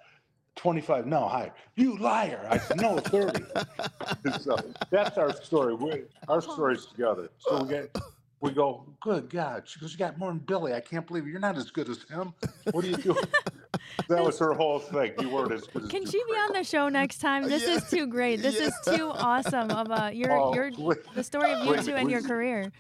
[0.57, 1.07] 25.
[1.07, 1.53] No, higher.
[1.77, 3.45] You liar!" I said, "No, 30."
[4.41, 4.57] so
[4.91, 5.75] that's our story.
[5.75, 7.29] We, our story's together.
[7.37, 7.95] So we get,
[8.41, 9.65] we go, good God.
[9.67, 10.73] She goes, you got more than Billy.
[10.73, 11.31] I can't believe it.
[11.31, 12.33] You're not as good as him.
[12.73, 13.19] What are you doing?
[14.09, 15.13] that was her whole thing.
[15.21, 16.41] You weren't as good as Can she be Craig.
[16.49, 17.49] on the show next time?
[17.49, 17.75] This Yeah.
[17.77, 18.41] is too great.
[18.41, 21.95] This is too awesome of a your Oh, your we- the story of you two
[21.95, 22.73] and your career.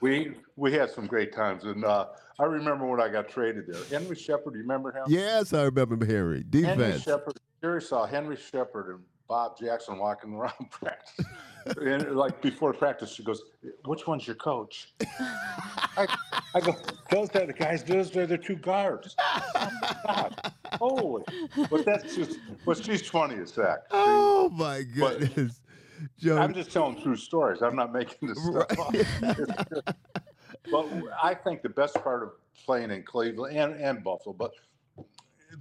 [0.00, 2.06] We we had some great times, and uh,
[2.38, 3.82] I remember when I got traded there.
[4.00, 5.04] Henry Sheppard, do you remember him?
[5.08, 6.44] yes, I remember Henry.
[6.52, 7.38] Henry Sheppard.
[7.62, 11.24] Jerry saw Henry Sheppard and Bob Jackson walking around practice.
[11.80, 13.42] and like before practice, she goes,
[13.84, 14.92] "Which one's your coach?"
[15.96, 16.08] I,
[16.52, 16.74] I go,
[17.12, 17.84] "Those are the guys.
[17.84, 20.52] Those are the two guards." Oh, my God.
[20.72, 21.22] Holy!
[21.70, 22.38] But that's just.
[22.66, 23.84] But she's funny as heck.
[23.92, 25.60] Oh my But- goodness.
[26.18, 26.38] Joe.
[26.38, 27.60] I'm just telling true stories.
[27.62, 28.94] I'm not making this stuff up.
[30.72, 30.86] but
[31.22, 32.30] I think the best part of
[32.64, 34.50] playing in Cleveland and, and Buffalo, but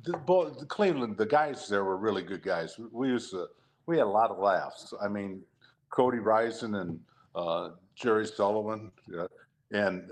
[0.06, 2.78] the, both, Cleveland, the guys there were really good guys.
[2.80, 3.48] We- We used to,
[3.90, 4.94] we had a lot of laughs.
[5.02, 5.42] I mean,
[5.90, 7.00] Cody Risien and
[7.36, 9.26] uh, Jerry Sullivan, yeah,
[9.72, 10.10] and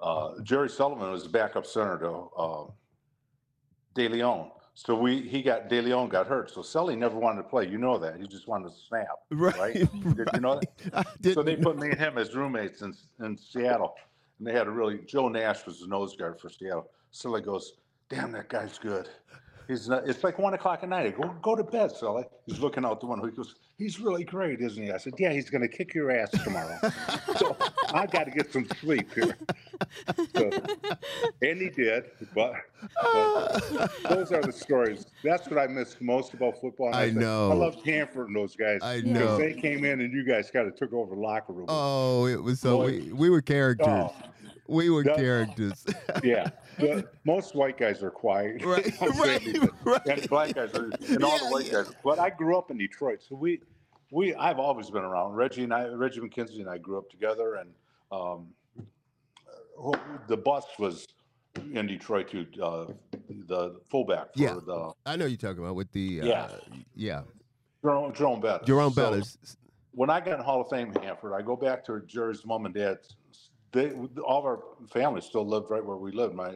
[0.00, 2.64] uh, Jerry Sullivan was the backup center to uh,
[3.94, 4.50] DeLeone.
[4.72, 6.50] So we he got DeLeone got hurt.
[6.50, 7.68] So Sully never wanted to play.
[7.68, 8.18] You know that.
[8.18, 9.08] He just wanted to snap.
[9.30, 9.58] right.
[9.58, 9.74] right?
[10.16, 10.60] Did you know
[10.92, 11.34] that?
[11.34, 13.94] So they put me and him as roommates in, in Seattle.
[14.38, 16.88] And they had a really, Joe Nash was the nose guard for Seattle.
[17.10, 17.72] Sully goes,
[18.08, 19.08] damn, that guy's good.
[19.68, 21.06] He's not, it's like one o'clock at night.
[21.06, 22.24] I go, go to bed, Sully.
[22.46, 23.26] He's looking out the window.
[23.26, 24.90] He goes, he's really great, isn't he?
[24.90, 26.78] I said, yeah, he's going to kick your ass tomorrow.
[27.36, 27.54] so
[27.92, 29.36] I got to get some sleep here.
[30.34, 30.50] So,
[31.42, 32.04] and he did,
[32.34, 32.54] but,
[33.02, 35.04] but those are the stories.
[35.22, 36.86] That's what I miss most about football.
[36.86, 37.52] And I said, know.
[37.52, 38.80] I loved Hanford and those guys.
[38.82, 39.36] I know.
[39.36, 41.66] They came in and you guys kind of took over the locker room.
[41.68, 42.86] Oh, it was so Boy.
[42.86, 43.86] we, we were characters.
[43.86, 44.14] Oh,
[44.66, 45.84] We were That- characters.
[46.24, 46.48] yeah.
[46.78, 48.64] The- most white guys are quiet.
[48.64, 50.06] right, right, saying, right.
[50.06, 51.72] And black guys are, and all Yeah, the white yeah.
[51.84, 51.92] guys.
[52.04, 53.60] But I grew up in Detroit, so we,
[54.10, 55.34] we, I've always been around.
[55.34, 57.70] Reggie and I, Reggie McKenzie and I grew up together, and
[58.10, 58.48] um,
[60.28, 61.06] the bus was
[61.72, 62.46] in Detroit too.
[62.62, 62.86] Uh,
[63.46, 64.54] the fullback for Yeah.
[64.64, 66.48] the I know you're talking about with the uh, Yeah.
[66.94, 67.22] yeah
[67.82, 68.66] Jerome, Jerome Bettis.
[68.66, 69.56] Jerome So- Bettis.
[69.92, 72.74] when I got in Hall of Fame, Hanford, I go back to Jerry's mom and
[72.74, 72.98] dad.
[73.72, 73.90] They,
[74.24, 74.60] all of our
[74.92, 76.34] family still lived right where we lived.
[76.34, 76.54] My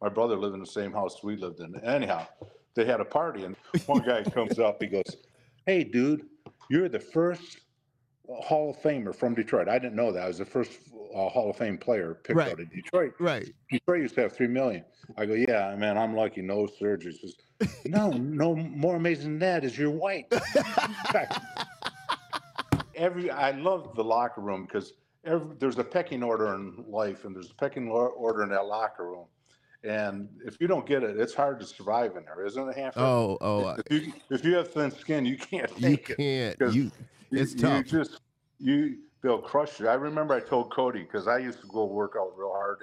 [0.00, 1.78] my brother lived in the same house we lived in.
[1.84, 2.26] Anyhow,
[2.74, 4.82] they had a party, and one guy comes up.
[4.82, 5.16] He goes,
[5.66, 6.26] "Hey, dude,
[6.68, 7.58] you're the first
[8.28, 10.24] Hall of Famer from Detroit." I didn't know that.
[10.24, 10.72] I was the first
[11.14, 12.50] uh, Hall of Fame player picked Right.
[12.50, 13.14] out of Detroit.
[13.20, 13.48] Right.
[13.70, 14.84] Detroit used to have three million.
[15.16, 16.42] I go, "Yeah, man, I'm lucky.
[16.42, 17.36] No surgeries." Says,
[17.86, 20.24] no, no more amazing than that is your wife.
[22.96, 24.92] every I love the locker room because
[25.24, 29.26] there's a pecking order in life, and there's a pecking order in that locker room.
[29.84, 33.02] And if you don't get it, it's hard to survive in there, isn't it, Hanford?
[33.02, 33.76] Oh, oh.
[33.86, 35.70] If you, if you have thin skin, you can't.
[35.80, 36.56] You can't.
[36.72, 36.92] You.
[37.32, 37.78] It's you, tough.
[37.78, 38.20] You just
[38.60, 39.88] you they'll crush you.
[39.88, 42.78] I remember I told Cody because I used to go work out real hard.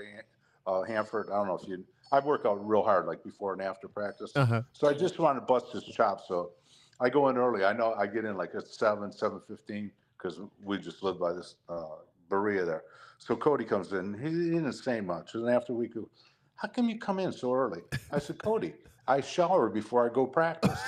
[0.68, 1.86] Uh, Hanford, I don't know if you.
[2.12, 4.32] I work out real hard, like before and after practice.
[4.36, 4.64] Uh-huh.
[4.74, 6.24] So I just want to bust his chops.
[6.28, 6.52] So
[7.00, 7.64] I go in early.
[7.64, 11.34] I know I get in like at seven, seven fifteen because we just live by
[11.34, 11.86] this uh,
[12.30, 12.84] Berea there.
[13.18, 14.14] So Cody comes in.
[14.14, 15.36] He didn't say much.
[15.36, 16.10] And after we go,
[16.56, 17.82] how come you come in so early?
[18.12, 18.74] I said, Cody,
[19.08, 20.80] I shower before I go practice.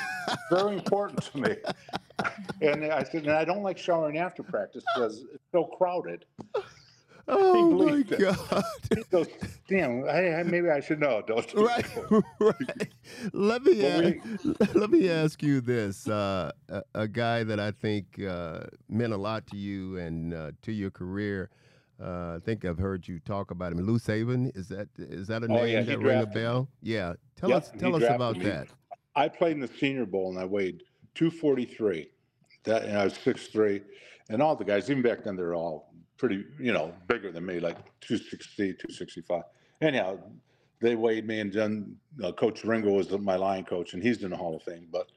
[0.52, 1.56] Very important to me.
[2.62, 6.26] And I said, and I don't like showering after practice because it's so crowded.
[7.28, 8.64] Oh my god!
[9.10, 9.28] Goes,
[9.68, 10.06] damn.
[10.06, 11.22] I, I, maybe I should know.
[11.26, 11.86] Don't right,
[12.40, 12.90] right.
[13.34, 14.16] Let me ask,
[14.76, 19.18] let me ask you this: uh, a, a, guy that I think uh, meant a
[19.18, 21.50] lot to you and uh, to your career.
[22.02, 23.82] Uh, I think I've heard you talk about him.
[23.82, 26.68] Lou Saban is that is that a name oh, yeah, that ring a bell?
[26.82, 27.14] Yeah.
[27.36, 28.46] Tell yep, us tell us about me.
[28.46, 28.68] that.
[29.16, 30.84] I played in the Senior Bowl and I weighed
[31.16, 32.10] 243.
[32.64, 33.82] That and I was 6'3",
[34.30, 35.91] and all the guys, even back then, they're all
[36.22, 39.42] pretty, you know, bigger than me, like 260, 265.
[39.82, 40.20] Anyhow,
[40.80, 44.30] they weighed me, and then uh, Coach Ringo was my line coach, and he's in
[44.30, 44.88] the Hall of Fame.
[44.92, 45.08] But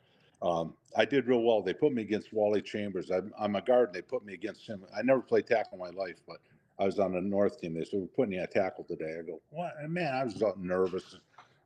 [0.40, 1.60] um, I did real well.
[1.60, 3.10] They put me against Wally Chambers.
[3.10, 4.82] I, I'm a guard, and they put me against him.
[4.96, 6.38] I never played tackle in my life, but
[6.78, 7.74] I was on the North team.
[7.74, 9.16] They said, We're putting you at tackle today.
[9.18, 9.74] I go, What?
[9.82, 11.16] And man, I was nervous.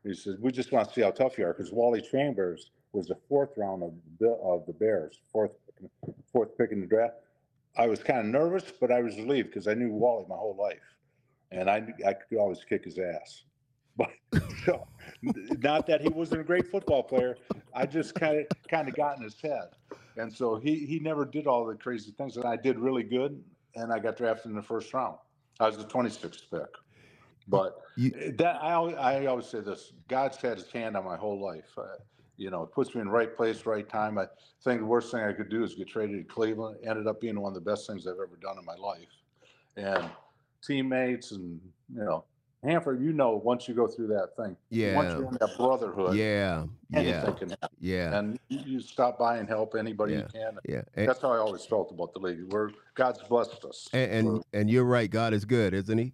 [0.02, 3.06] He says, We just want to see how tough you are because Wally Chambers was
[3.06, 5.52] the fourth round of the, of the Bears, fourth,
[6.32, 7.14] fourth pick in the draft.
[7.78, 10.56] I was kind of nervous, but I was relieved because I knew Wally my whole
[10.58, 10.82] life,
[11.52, 13.44] and I I could always kick his ass.
[13.98, 14.10] But
[14.64, 14.86] so,
[15.58, 17.36] not that he wasn't a great football player,
[17.74, 19.70] I just kind of kind of got in his head,
[20.16, 23.42] and so he he never did all the crazy things, and I did really good,
[23.74, 25.16] and I got drafted in the first round.
[25.58, 26.68] I was the 26th pick.
[27.48, 31.16] But you, that I always, I always say this: God's had His hand on my
[31.16, 31.76] whole life.
[31.76, 31.96] Uh,
[32.38, 34.16] you know, it puts me in the right place, right time.
[34.16, 34.26] I
[34.64, 36.78] think the worst thing I could do is get traded to Cleveland.
[36.86, 39.08] Ended up being one of the best things I've ever done in my life.
[39.76, 40.08] And
[40.64, 41.60] teammates and,
[41.92, 42.24] you know,
[42.64, 46.16] Hanford, you know, once you go through that thing, yeah, once you're in that brotherhood,
[46.16, 47.68] yeah, yeah, can happen.
[47.78, 50.18] yeah, and you, stop by and help anybody yeah.
[50.18, 50.58] you can.
[50.68, 52.52] Yeah, and, that's how I always felt about the league.
[52.52, 56.12] Where God's blessed us, and and, and, you're right, God is good, isn't He?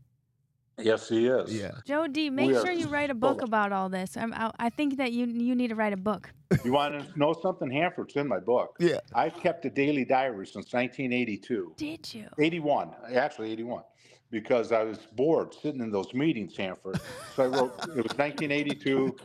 [0.78, 1.54] Yes, he is.
[1.54, 1.72] Yeah.
[1.84, 4.16] Joe D, make we sure you write a book about all this.
[4.16, 6.32] I'm, I, I think that you you need to write a book.
[6.64, 7.70] You want to know something?
[7.70, 8.76] Hanford's in my book.
[8.80, 8.98] Yeah.
[9.14, 11.74] I've kept a daily diary since 1982.
[11.76, 12.26] Did you?
[12.38, 13.82] 81, actually 81,
[14.30, 17.00] because I was bored sitting in those meetings, Hanford.
[17.34, 17.74] So I wrote.
[17.82, 19.16] it was 1982.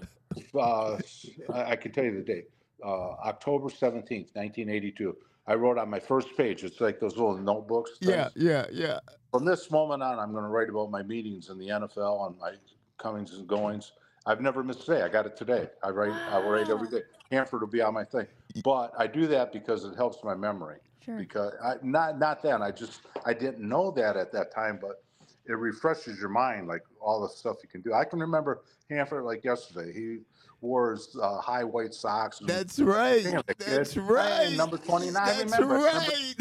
[0.56, 0.98] Uh,
[1.54, 2.46] I, I can tell you the date.
[2.84, 5.16] Uh, October 17th, 1982.
[5.50, 6.64] I wrote on my first page.
[6.64, 7.98] It's like those little notebooks.
[7.98, 8.12] Things.
[8.12, 9.00] Yeah, yeah, yeah.
[9.32, 12.38] From this moment on, I'm going to write about my meetings in the NFL and
[12.38, 12.54] my
[13.00, 13.94] comings and goings.
[14.28, 15.02] I've never missed a day.
[15.02, 15.68] I got it today.
[15.84, 16.14] I write.
[16.32, 17.02] I write every day.
[17.32, 18.28] Hanford will be on my thing,
[18.64, 20.78] but I do that because it helps my memory.
[21.04, 21.18] Sure.
[21.18, 22.62] Because I not not then.
[22.62, 25.04] I just I didn't know that at that time, but
[25.48, 27.94] it refreshes your mind, like all the stuff you can do.
[27.94, 29.94] I can remember Hanford like yesterday.
[29.94, 30.20] He
[30.62, 32.40] wore his uh, high white socks.
[32.42, 33.24] That's right.
[33.58, 34.02] That's kid.
[34.02, 34.48] right.
[34.50, 35.14] Hey, number 29.
[35.14, 35.76] That's I remember.
[35.76, 36.36] right.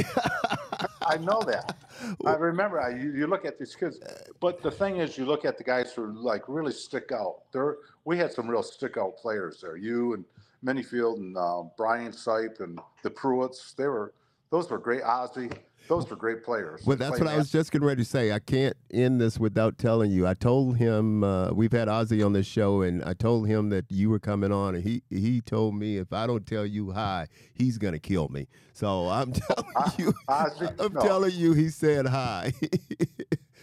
[1.03, 1.77] I know that.
[2.27, 2.81] I remember.
[2.81, 3.99] I, you, you, look at these kids,
[4.41, 7.43] but the thing is, you look at the guys who like really stick out.
[7.53, 9.77] There, we had some real stick out players there.
[9.77, 10.25] You and
[10.65, 13.75] Minnifield and uh, Brian Sipe and the Pruitts.
[13.75, 14.13] They were
[14.51, 15.03] those were great.
[15.03, 15.51] Ozzie
[15.89, 16.85] those were great players.
[16.87, 18.33] Well, that's what I was just getting ready to say.
[18.33, 20.27] I can't end this without telling you.
[20.27, 23.87] I told him uh, we've had Ozzie on this show, and I told him that
[23.89, 27.27] you were coming on, and he he told me if I don't tell you hi,
[27.55, 28.47] he's gonna kill me.
[28.73, 31.01] So I'm telling I, you, Ozzie, I'm no.
[31.01, 32.53] telling you, he said hi.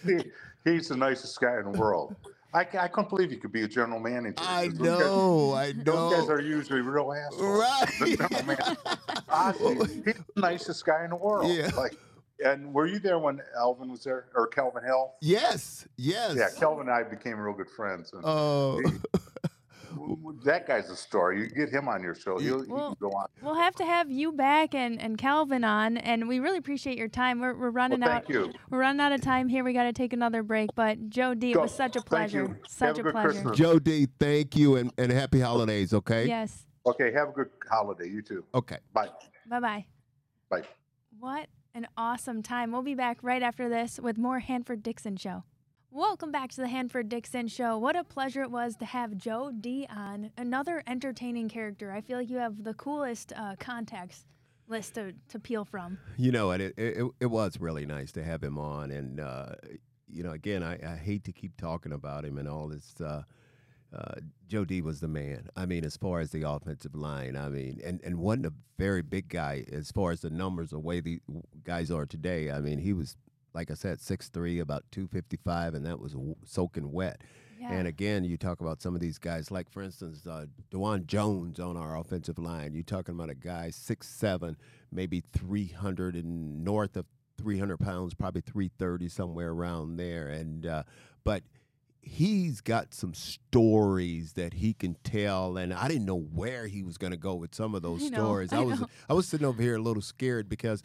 [0.06, 0.32] he,
[0.64, 2.16] he's the nicest guy in the world.
[2.56, 4.36] I, I couldn't believe he could be a general manager.
[4.38, 6.10] I know, guys, I know.
[6.10, 7.42] Those guys are usually real assholes.
[7.42, 8.20] Right.
[9.30, 11.52] Ozzie, he's the nicest guy in the world.
[11.56, 11.70] Yeah.
[11.76, 11.98] Like,
[12.44, 15.14] and were you there when Alvin was there or Calvin Hill?
[15.22, 16.36] Yes, yes.
[16.36, 18.12] Yeah, Kelvin and I became real good friends.
[18.24, 18.82] Oh.
[20.44, 21.34] that guy's a star.
[21.34, 23.28] You get him on your show, he'll, we'll, he can go on.
[23.42, 27.08] We'll have to have you back and, and Calvin on, and we really appreciate your
[27.08, 27.40] time.
[27.40, 28.30] We're, we're running well, out.
[28.30, 28.52] You.
[28.70, 29.64] We're running out of time here.
[29.64, 30.72] We got to take another break.
[30.76, 31.60] But Joe D, go.
[31.60, 32.60] it was such a pleasure.
[32.68, 33.30] Such have a, a pleasure.
[33.30, 33.58] Christmas.
[33.58, 35.94] Joe D, thank you and, and happy holidays.
[35.94, 36.28] Okay.
[36.28, 36.66] Yes.
[36.86, 37.12] Okay.
[37.12, 38.10] Have a good holiday.
[38.10, 38.44] You too.
[38.54, 38.78] Okay.
[38.94, 39.10] Bye.
[39.48, 39.86] Bye bye.
[40.50, 40.64] Bye.
[41.20, 42.72] What an awesome time.
[42.72, 45.44] We'll be back right after this with more Hanford Dixon Show.
[45.92, 47.78] Welcome back to the Hanford Dixon Show.
[47.78, 51.92] What a pleasure it was to have Joe D on, another entertaining character.
[51.92, 54.26] I feel like you have the coolest uh, contacts
[54.70, 55.98] list to, to peel from.
[56.18, 58.92] You know, and it, it, it was really nice to have him on.
[58.92, 59.56] And, uh,
[60.08, 62.94] you know, again, I, I, hate to keep talking about him and all this.
[63.02, 63.24] Uh,
[63.96, 64.16] uh,
[64.48, 65.50] Joe D was the man.
[65.56, 69.02] I mean, as far as the offensive line, I mean, and, and wasn't a very
[69.02, 71.20] big guy as far as the numbers, the way the
[71.64, 72.52] guys are today.
[72.52, 73.16] I mean, he was
[73.56, 77.22] like I said, six three, about 255, and that was soaking wet.
[77.60, 77.72] Yeah.
[77.72, 81.60] And again, you talk about some of these guys, like for instance, uh, Dawand Jones
[81.60, 82.74] on our offensive line.
[82.74, 84.58] You're talking about a guy six seven,
[84.92, 87.06] maybe 300 and north of
[87.38, 90.28] 300 pounds, probably 330 somewhere around there.
[90.28, 90.84] And uh,
[91.24, 91.44] but
[92.06, 96.98] he's got some stories that he can tell and I didn't know where he was
[96.98, 98.54] going to go with some of those I stories.
[98.54, 100.84] I, I was I was sitting over here a little scared because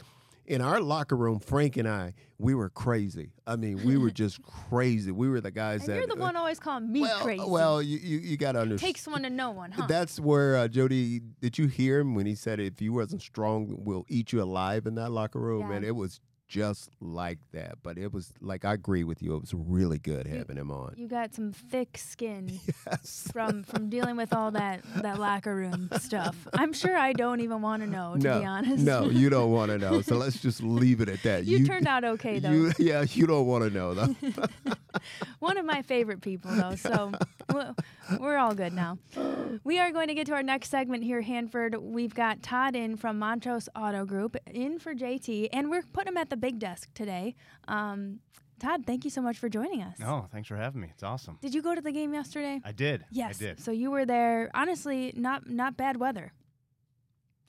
[0.50, 3.30] in our locker room, Frank and I, we were crazy.
[3.46, 5.12] I mean, we were just crazy.
[5.12, 5.96] We were the guys and that.
[5.98, 7.44] You're the uh, one always calling me well, crazy.
[7.46, 8.94] Well, you you, you got to understand.
[8.94, 9.87] Takes one to know one, huh?
[9.87, 11.20] That's where uh, Jody.
[11.40, 14.87] Did you hear him when he said, "If you wasn't strong, we'll eat you alive"
[14.87, 15.70] in that locker room?
[15.70, 15.76] Yeah.
[15.76, 17.78] And it was just like that.
[17.82, 19.36] But it was like I agree with you.
[19.36, 20.94] It was really good having him on.
[20.96, 23.28] You got some thick skin yes.
[23.32, 26.36] from from dealing with all that that locker room stuff.
[26.52, 28.16] I'm sure I don't even want to know.
[28.16, 28.84] To no, be honest.
[28.84, 30.02] No, you don't want to know.
[30.02, 31.44] So let's just leave it at that.
[31.44, 32.50] You, you turned out okay though.
[32.50, 34.14] You, yeah, you don't want to know though.
[35.38, 36.74] One of my favorite people though.
[36.74, 37.12] So
[38.18, 38.98] we're all good now.
[39.64, 41.76] We are going to get to our next segment here, Hanford.
[41.76, 46.16] We've got Todd in from Montrose Auto Group in for JT, and we're putting him
[46.16, 47.35] at the big desk today.
[47.68, 48.20] Um,
[48.61, 49.98] Todd, thank you so much for joining us.
[49.98, 50.88] No, thanks for having me.
[50.92, 51.38] It's awesome.
[51.40, 52.61] Did you go to the game yesterday?
[52.62, 53.05] I did.
[53.11, 53.37] Yes.
[53.37, 53.61] I did.
[53.61, 54.50] So you were there.
[54.55, 56.33] Honestly, not not bad weather.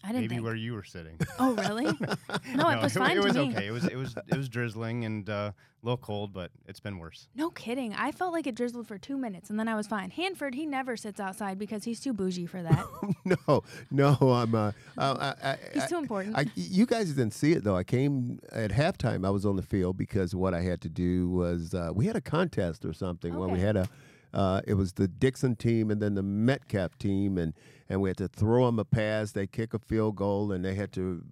[0.04, 0.46] I didn't maybe think.
[0.46, 1.18] where you were sitting.
[1.40, 1.86] Oh, really?
[2.56, 3.50] no, it was fine it, it was me.
[3.50, 3.68] okay.
[3.68, 7.00] It was it was it was drizzling and uh, a little cold, but it's been
[7.00, 7.28] worse.
[7.36, 7.94] No kidding.
[7.96, 10.12] I felt like it drizzled for two minutes and then I was fine.
[10.12, 12.86] Hanford, he never sits outside because he's too bougie for that.
[13.26, 14.54] no, no, I'm.
[14.54, 16.38] Uh, I, I, he's too important.
[16.38, 17.76] I, you guys didn't see it though.
[17.76, 19.26] I came at halftime.
[19.26, 22.16] I was on the field because what I had to do was uh, we had
[22.16, 23.32] a contest or something.
[23.32, 23.40] Okay.
[23.40, 23.90] Well, we had a
[24.34, 27.54] uh, it was the Dixon team and then the Metcalf team, and
[27.90, 29.32] and we had to throw them a pass.
[29.32, 31.24] They kick a field goal, and they had to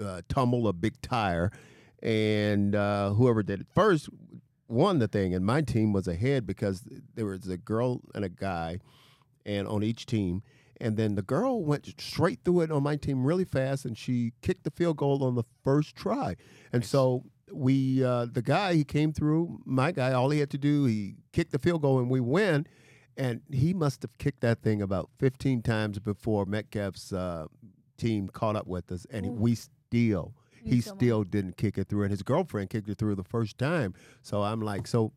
[0.00, 1.50] uh, tumble a big tire,
[2.02, 4.08] and uh, whoever did it first
[4.68, 5.34] won the thing.
[5.34, 8.78] And my team was ahead because there was a girl and a guy,
[9.44, 10.42] and on each team.
[10.78, 14.32] And then the girl went straight through it on my team really fast, and she
[14.42, 16.36] kicked the field goal on the first try.
[16.70, 16.88] And nice.
[16.88, 20.84] so we uh, the guy he came through my guy all he had to do
[20.84, 22.66] he kicked the field goal and we win.
[23.18, 27.46] And he must have kicked that thing about 15 times before metcalf's uh,
[27.96, 29.30] team caught up with us and Ooh.
[29.30, 33.24] we still he still didn't kick it through and his girlfriend kicked it through the
[33.24, 33.94] first time.
[34.22, 35.12] So i'm like so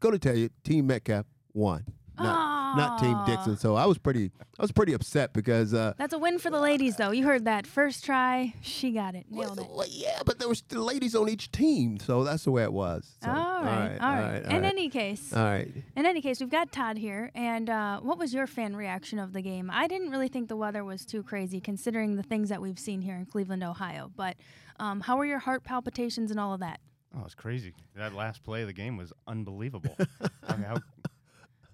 [0.00, 1.84] go to tell you team metcalf won
[2.18, 3.56] not, not Team Dixon.
[3.56, 6.60] So I was pretty I was pretty upset because uh, that's a win for the
[6.60, 7.10] ladies, though.
[7.10, 9.72] You heard that first try, she got it, nailed well, it.
[9.72, 12.72] Well, yeah, but there was the ladies on each team, so that's the way it
[12.72, 13.16] was.
[13.22, 14.44] So, all, right, all right, all right.
[14.44, 15.68] In any case, all right.
[15.96, 19.32] In any case, we've got Todd here, and uh, what was your fan reaction of
[19.32, 19.70] the game?
[19.72, 23.00] I didn't really think the weather was too crazy, considering the things that we've seen
[23.00, 24.10] here in Cleveland, Ohio.
[24.14, 24.36] But
[24.78, 26.80] um, how were your heart palpitations and all of that?
[27.16, 27.74] Oh, it's crazy.
[27.94, 29.96] That last play of the game was unbelievable.
[30.48, 30.76] I mean, how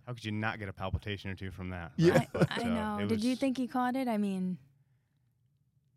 [0.09, 1.93] how could you not get a palpitation or two from that?
[1.97, 3.07] Yeah, but, I, uh, know.
[3.07, 4.09] Did you think he caught it?
[4.09, 4.57] I mean,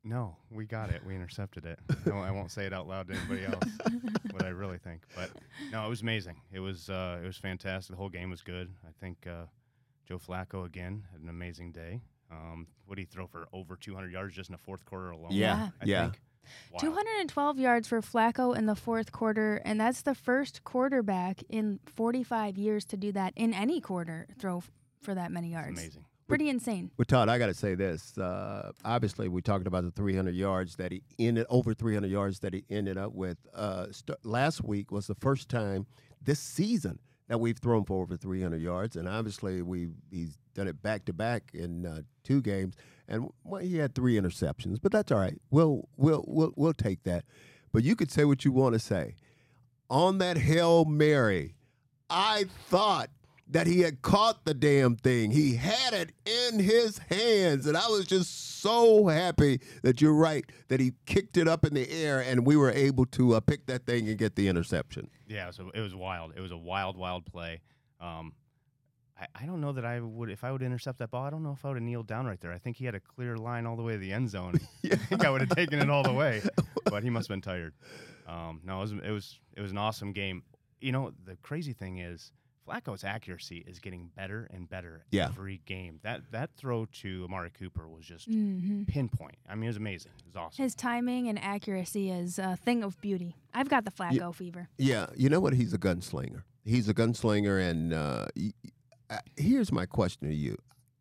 [0.03, 1.01] no, we got it.
[1.05, 1.79] We intercepted it.
[2.05, 3.63] no, I won't say it out loud to anybody else
[4.31, 5.29] what I really think, but
[5.71, 6.35] no, it was amazing.
[6.51, 7.95] It was uh, it was fantastic.
[7.95, 8.69] The whole game was good.
[8.85, 9.45] I think uh,
[10.05, 12.01] Joe Flacco again had an amazing day.
[12.29, 15.31] Um, what did he throw for over 200 yards just in the fourth quarter alone?
[15.31, 16.03] Yeah, I yeah.
[16.03, 16.21] Think?
[16.79, 22.57] 212 yards for Flacco in the fourth quarter, and that's the first quarterback in 45
[22.57, 25.75] years to do that in any quarter throw f- for that many yards.
[25.75, 26.05] That's amazing.
[26.27, 26.91] Pretty insane.
[26.97, 28.17] Well, Todd, I got to say this.
[28.17, 32.53] Uh, obviously, we talked about the 300 yards that he ended over 300 yards that
[32.53, 33.37] he ended up with.
[33.53, 35.85] Uh, st- last week was the first time
[36.23, 40.81] this season that we've thrown for over 300 yards, and obviously we he's done it
[40.81, 42.75] back to back in uh, two games,
[43.11, 45.39] and well, he had three interceptions, but that's all right.
[45.51, 47.25] We'll we'll we'll we'll take that.
[47.71, 49.15] But you could say what you want to say.
[49.89, 51.55] On that hail mary,
[52.09, 53.09] I thought
[53.49, 55.31] that he had caught the damn thing.
[55.31, 57.67] He had it in his hands.
[57.67, 61.73] And I was just so happy that you're right, that he kicked it up in
[61.73, 65.09] the air and we were able to uh, pick that thing and get the interception.
[65.27, 66.31] Yeah, so it was wild.
[66.37, 67.59] It was a wild, wild play.
[67.99, 68.31] Um,
[69.21, 71.43] I, I don't know that I would, if I would intercept that ball, I don't
[71.43, 72.51] know if I would have kneeled down right there.
[72.51, 74.59] I think he had a clear line all the way to the end zone.
[74.81, 74.93] yeah.
[74.95, 76.41] I think I would have taken it all the way,
[76.85, 77.73] but he must have been tired.
[78.27, 80.43] Um, no, it was, it was, it was an awesome game.
[80.81, 82.31] you know, the crazy thing is
[82.67, 85.25] Flacco's accuracy is getting better and better Yeah.
[85.25, 85.99] every game.
[86.03, 89.35] That that throw to Amari Cooper was just hmm pinpoint.
[89.49, 90.11] I mean, it was amazing.
[90.19, 90.63] It was awesome.
[90.63, 93.35] His timing and accuracy is a thing of beauty.
[93.53, 94.69] I've got the Flacco fever.
[94.77, 95.53] Yeah, you know what?
[95.53, 96.43] He's a gunslinger.
[96.63, 98.53] He's a gunslinger, and uh, y-
[99.11, 100.57] uh, here's my question to you: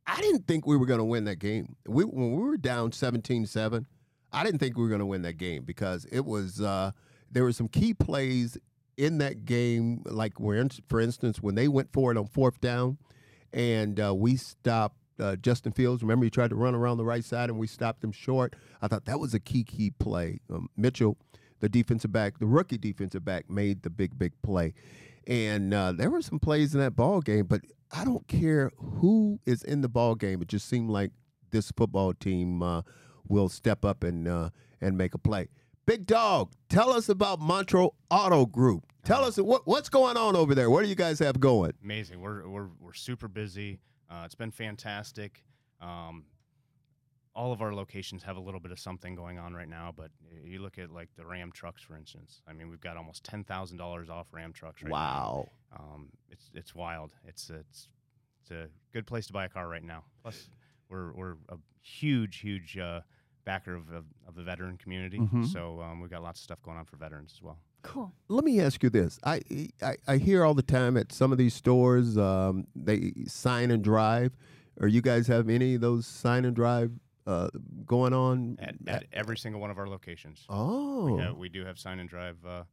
[0.06, 1.76] I didn't think we were going to win that game.
[1.86, 3.86] We when we were down 17-7,
[4.32, 6.90] I didn't think we were going to win that game because it was uh,
[7.30, 8.58] there were some key plays
[8.96, 12.98] in that game, like where, for instance, when they went for it on fourth down,
[13.52, 14.96] and uh, we stopped.
[15.18, 18.02] Uh, Justin Fields, remember he tried to run around the right side and we stopped
[18.02, 18.56] him short.
[18.80, 20.40] I thought that was a key, key play.
[20.50, 21.18] Um, Mitchell
[21.60, 24.74] the defensive back, the rookie defensive back, made the big, big play.
[25.30, 27.60] And uh, there were some plays in that ball game, but
[27.92, 30.42] I don't care who is in the ball game.
[30.42, 31.12] It just seemed like
[31.52, 32.82] this football team uh,
[33.28, 34.50] will step up and uh,
[34.80, 35.46] and make a play.
[35.86, 38.86] Big dog, tell us about Montrose Auto Group.
[39.04, 40.68] Tell us what, what's going on over there.
[40.68, 41.74] What do you guys have going?
[41.82, 42.20] Amazing.
[42.20, 43.78] We're we're we're super busy.
[44.10, 45.44] Uh, it's been fantastic.
[45.80, 46.24] Um,
[47.34, 50.10] all of our locations have a little bit of something going on right now, but
[50.44, 52.42] you look at like the Ram trucks, for instance.
[52.48, 55.48] I mean, we've got almost ten thousand dollars off Ram trucks right wow.
[55.72, 55.78] now.
[55.78, 57.12] Um, it's it's wild.
[57.26, 57.88] It's it's
[58.42, 60.04] it's a good place to buy a car right now.
[60.22, 60.48] Plus,
[60.88, 63.00] we're we're a huge huge uh,
[63.44, 65.46] backer of, of, of the veteran community, Mhm.
[65.46, 67.58] so um, we've got lots of stuff going on for veterans as well.
[67.82, 68.12] Cool.
[68.28, 69.18] Let me ask you this.
[69.24, 69.40] I,
[69.80, 73.82] I I hear all the time at some of these stores um, they sign and
[73.84, 74.32] drive.
[74.80, 76.90] Or you guys have any of those sign and drive
[77.30, 77.48] uh,
[77.86, 78.58] going on?
[78.60, 80.44] At, at every single one of our locations.
[80.48, 82.64] oh, Yeah, we do have sign and drive uh,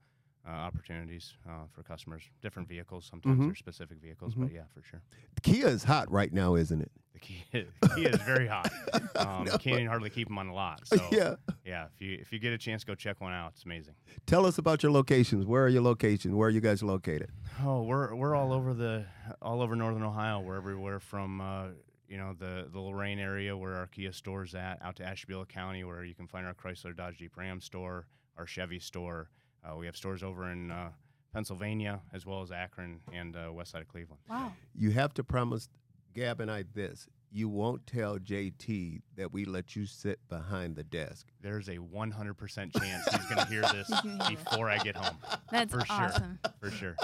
[0.48, 2.24] uh, opportunities uh, for customers.
[2.42, 3.46] Different vehicles, sometimes Mhm.
[3.48, 4.42] they're specific vehicles, Mhm.
[4.44, 5.02] but yeah, for sure.
[5.36, 6.92] The Kia is hot right now, isn't it?
[7.14, 7.44] The Kia,
[7.82, 8.72] the key is very hot.
[9.18, 10.82] Um, you can't hardly keep them on the lot.
[10.86, 11.36] So yeah.
[11.66, 13.54] yeah, if you if you get a chance, go check one out.
[13.56, 13.96] It's amazing.
[14.28, 15.46] Tell us about your locations.
[15.46, 16.34] Where are your locations?
[16.36, 17.32] Where are you guys located?
[17.64, 19.06] Oh, we're we're all over the
[19.42, 20.40] all over northern Ohio.
[20.40, 21.68] We're everywhere from uh,
[22.08, 25.84] you know the the Lorain area where our Kia store's at, out to Ashtabula County
[25.84, 29.30] where you can find our Chrysler Dodge Jeep Ram store, our Chevy store.
[29.64, 30.90] Uh, we have stores over in uh,
[31.34, 34.22] Pennsylvania as well as Akron and uh, west side of Cleveland.
[34.30, 34.54] Wow.
[34.76, 35.70] You have to promise
[36.14, 37.08] Gab and I this.
[37.30, 41.28] You won't tell JT that we let you sit behind the desk.
[41.42, 44.46] There's a 100% chance he's going to hear this He's gonna hear it.
[44.46, 45.18] before I get home.
[45.52, 45.96] That's For sure.
[45.96, 46.40] awesome.
[46.62, 46.96] For sure.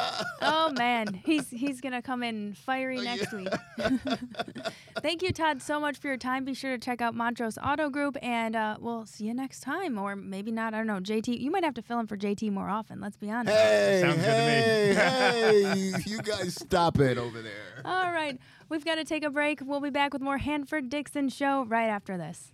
[0.41, 3.47] Oh man, he's he's gonna come in fiery next week.
[5.01, 6.45] Thank you, Todd, so much for your time.
[6.45, 9.97] Be sure to check out Montrose Auto Group, and uh, we'll see you next time,
[9.97, 10.73] or maybe not.
[10.73, 10.99] I don't know.
[10.99, 12.99] JT, you might have to fill in for JT more often.
[13.01, 13.55] Let's be honest.
[13.55, 14.95] Hey, Sounds good to me.
[14.95, 17.72] hey, hey, you guys stop it over there.
[17.85, 19.59] All right, we've got to take a break.
[19.61, 22.53] We'll be back with more Hanford Dixon Show right after this.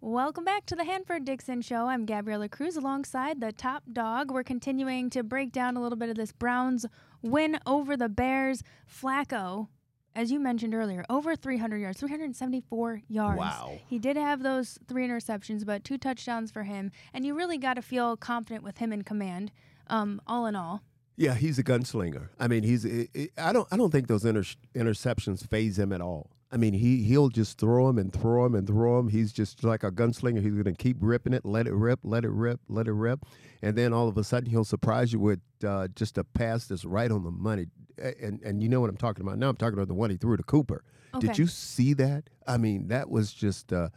[0.00, 1.88] Welcome back to the Hanford Dixon Show.
[1.88, 4.30] I'm Gabriella Cruz alongside the top dog.
[4.30, 6.86] We're continuing to break down a little bit of this Browns
[7.20, 8.62] win over the Bears.
[8.90, 9.68] Flacco,
[10.14, 13.38] as you mentioned earlier, over 300 yards, 374 yards.
[13.38, 13.78] Wow.
[13.86, 16.92] He did have those three interceptions, but two touchdowns for him.
[17.12, 19.52] And you really got to feel confident with him in command,
[19.88, 20.80] um, all in all.
[21.16, 22.28] Yeah, he's a gunslinger.
[22.38, 22.86] I mean, he's.
[23.38, 23.66] i don't.
[23.70, 24.44] I don't think those inter-
[24.74, 26.30] interceptions phase him at all.
[26.52, 29.08] I mean, he he'll just throw them and throw them and throw them.
[29.08, 30.42] He's just like a gunslinger.
[30.42, 33.24] He's going to keep ripping it, let it rip, let it rip, let it rip,
[33.62, 36.84] and then all of a sudden he'll surprise you with uh, just a pass that's
[36.84, 37.66] right on the money.
[37.98, 39.38] And and you know what I'm talking about.
[39.38, 40.84] Now I'm talking about the one he threw to Cooper.
[41.14, 41.26] Okay.
[41.26, 42.24] Did you see that?
[42.46, 43.90] I mean, that was just a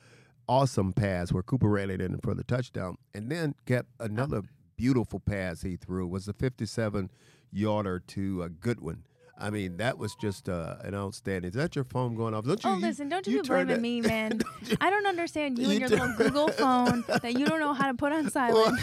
[0.47, 4.41] awesome pass where Cooper ran it in for the touchdown, and then kept another
[4.79, 7.11] beautiful pass he threw was a 57
[7.51, 9.03] yarder to uh, Goodwin.
[9.37, 11.49] I mean, that was just uh, an outstanding.
[11.49, 12.45] Is that your phone going off?
[12.45, 12.69] Don't you?
[12.69, 14.39] Oh, listen, don't you, be blaming that- me, man.
[14.79, 17.87] I don't understand you, You and your little Google phone that you don't know how
[17.87, 18.79] to put on silent.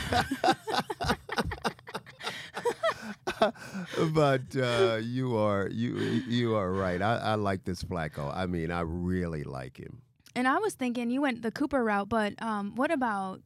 [4.12, 5.97] but uh, you are you
[6.28, 7.01] you are right.
[7.03, 8.34] I, I like this Flacco.
[8.34, 10.03] I mean, I really like him.
[10.34, 13.40] And I was thinking you went the Cooper route, but um, what about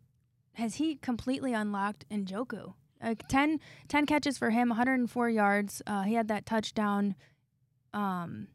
[0.54, 2.74] has he completely unlocked Njoku?
[3.02, 5.80] Like 10, 10 catches for him, 104 yards.
[5.86, 7.14] Uh, he had that touchdown.
[7.94, 8.48] Um,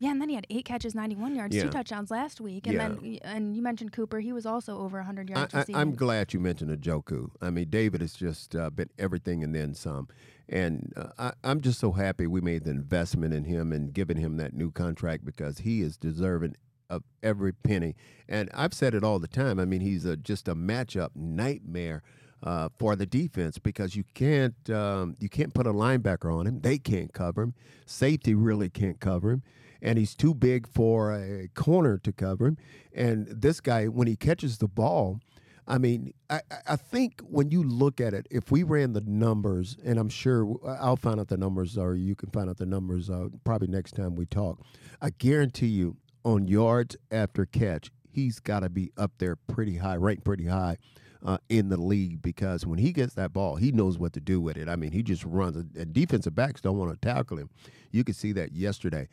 [0.00, 1.62] yeah, and then he had eight catches, 91 yards, Yeah.
[1.64, 2.66] two touchdowns last week.
[2.66, 2.88] And Yeah.
[2.88, 5.64] then and you mentioned Cooper, he was also over 100 yards I.
[5.74, 7.30] I'm glad you mentioned Joku.
[7.40, 10.08] I mean, David has just uh, been everything and then some.
[10.48, 14.16] And uh, I, I'm just so happy we made the investment in him and giving
[14.16, 16.54] him that new contract because he is deserving
[16.88, 17.94] of every penny.
[18.28, 19.58] And I've said it all the time.
[19.58, 22.02] I mean, he's a, just a matchup nightmare.
[22.40, 26.60] Uh, for the defense, because you can't um, you can't put a linebacker on him.
[26.60, 27.54] They can't cover him.
[27.84, 29.42] Safety really can't cover him,
[29.82, 32.56] and he's too big for a corner to cover him.
[32.94, 35.18] And this guy, when he catches the ball,
[35.66, 39.76] I mean, I, I think when you look at it, if we ran the numbers,
[39.84, 43.10] and I'm sure I'll find out the numbers, or you can find out the numbers
[43.10, 44.60] uh, probably next time we talk.
[45.02, 49.96] I guarantee you, on yards after catch, he's got to be up there pretty high,
[49.96, 50.76] ranked pretty high.
[51.20, 54.40] Uh, in the league because when he gets that ball, he knows what to do
[54.40, 54.68] with it.
[54.68, 55.56] I mean, he just runs.
[55.56, 57.50] And defensive backs don't want to tackle him.
[57.90, 59.08] You could see that yesterday,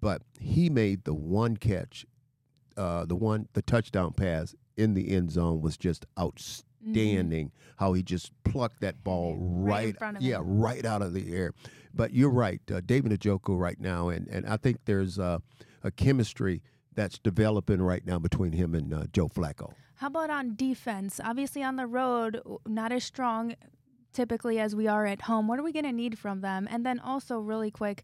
[0.00, 2.06] but he made the one catch,
[2.78, 7.48] uh, the one the touchdown pass in the end zone was just outstanding.
[7.48, 7.74] Mm-hmm.
[7.76, 10.60] How he just plucked that ball right, right yeah, him.
[10.60, 11.52] right out of the air.
[11.94, 15.38] But you're right, uh, David Njoku right now, and and I think there's uh,
[15.82, 16.62] a chemistry
[16.94, 19.72] that's developing right now between him and uh, Joe Flacco.
[19.96, 21.20] How about on defense?
[21.22, 23.54] Obviously, on the road, not as strong
[24.12, 25.46] typically as we are at home.
[25.46, 26.66] What are we going to need from them?
[26.70, 28.02] And then also, really quick,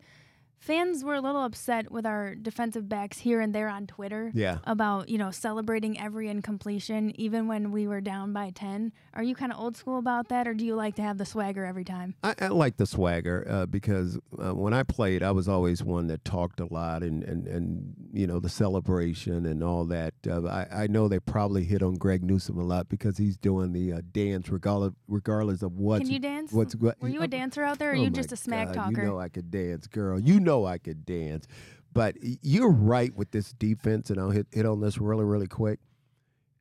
[0.58, 4.58] fans were a little upset with our defensive backs here and there on Twitter yeah.
[4.64, 8.92] about, you know, celebrating every incompletion, even when we were down by 10.
[9.14, 11.26] Are you kind of old school about that, or do you like to have the
[11.26, 12.14] swagger every time?
[12.22, 16.06] I, I like the swagger uh, because uh, when I played, I was always one
[16.08, 20.14] that talked a lot and, and, and you know, the celebration and all that.
[20.28, 23.72] Uh, I, I know they probably hit on Greg Newsome a lot because he's doing
[23.72, 26.04] the uh, dance regardless, regardless of what's.
[26.04, 26.52] Can you dance?
[26.52, 28.74] What's, what, were you a dancer out there, or oh you just a smack God,
[28.74, 29.02] talker?
[29.02, 30.18] You know I could dance, girl.
[30.18, 31.46] You know I could dance.
[31.92, 35.80] But you're right with this defense, and I'll hit, hit on this really, really quick.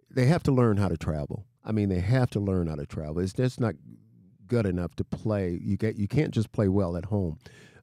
[0.10, 1.46] They have to learn how to travel.
[1.64, 3.20] I mean, they have to learn how to travel.
[3.20, 3.76] It's just not
[4.48, 5.60] good enough to play.
[5.62, 7.40] You get you can't just play well at home.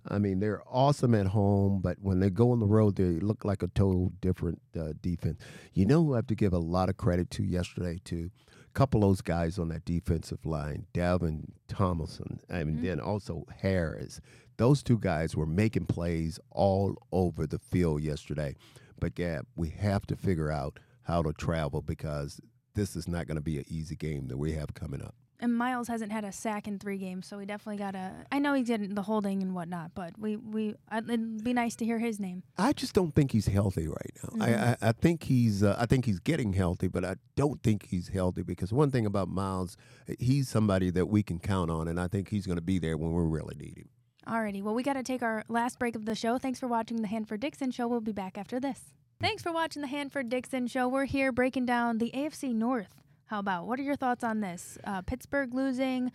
[0.08, 3.44] I mean, they're awesome at home, but when they go on the road, they look
[3.44, 5.38] like a total different uh, defense.
[5.74, 8.30] You know who I have to give a lot of credit to yesterday too?
[8.74, 12.86] A couple of those guys on that defensive line, Dalvin Tomlinson, and mm-hmm.
[12.86, 14.18] then also Harris.
[14.56, 18.54] Those two guys were making plays all over the field yesterday.
[18.98, 22.40] But Gab, we have to figure out how to travel because
[22.74, 25.16] this is not going to be an easy game that we have coming up.
[25.42, 28.12] And Myles hasn't had a sack in three games, so we definitely got to.
[28.30, 31.84] I know he's getting the holding and whatnot, but we we it'd be nice to
[31.84, 32.44] hear his name.
[32.56, 34.28] I just don't think he's healthy right now.
[34.28, 34.42] Mm-hmm.
[34.42, 37.88] I, I, I think he's uh, I think he's getting healthy, but I don't think
[37.88, 39.76] he's healthy because one thing about Myles,
[40.20, 42.96] he's somebody that we can count on, and I think he's going to be there
[42.96, 43.88] when we really need him.
[44.28, 46.38] Alrighty, well, we got to take our last break of the show.
[46.38, 47.88] Thanks for watching the Hanford Dixon Show.
[47.88, 48.92] We'll be back after this.
[49.20, 50.86] Thanks for watching the Hanford Dixon Show.
[50.86, 53.02] We're here breaking down the AFC North.
[53.32, 53.66] How about?
[53.66, 54.76] What are your thoughts on this?
[54.84, 56.12] Uh, Pittsburgh losing.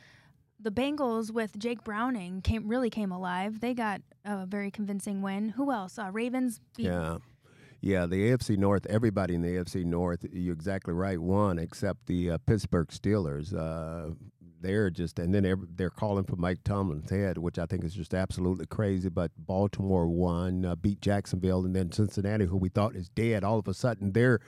[0.59, 3.59] The Bengals with Jake Browning came really came alive.
[3.59, 5.49] They got a very convincing win.
[5.49, 5.97] Who else?
[5.97, 6.61] Uh, Ravens.
[6.75, 7.17] Beat- yeah.
[7.81, 12.29] Yeah, the AFC North, everybody in the AFC North, you're exactly right, won except the
[12.29, 13.51] uh, Pittsburgh Steelers.
[13.51, 14.13] Uh,
[14.61, 17.95] they're just, and then they're, they're calling for Mike Tomlin's head, which I think is
[17.95, 19.09] just absolutely crazy.
[19.09, 23.57] But Baltimore won, uh, beat Jacksonville, and then Cincinnati, who we thought is dead, all
[23.57, 24.39] of a sudden they're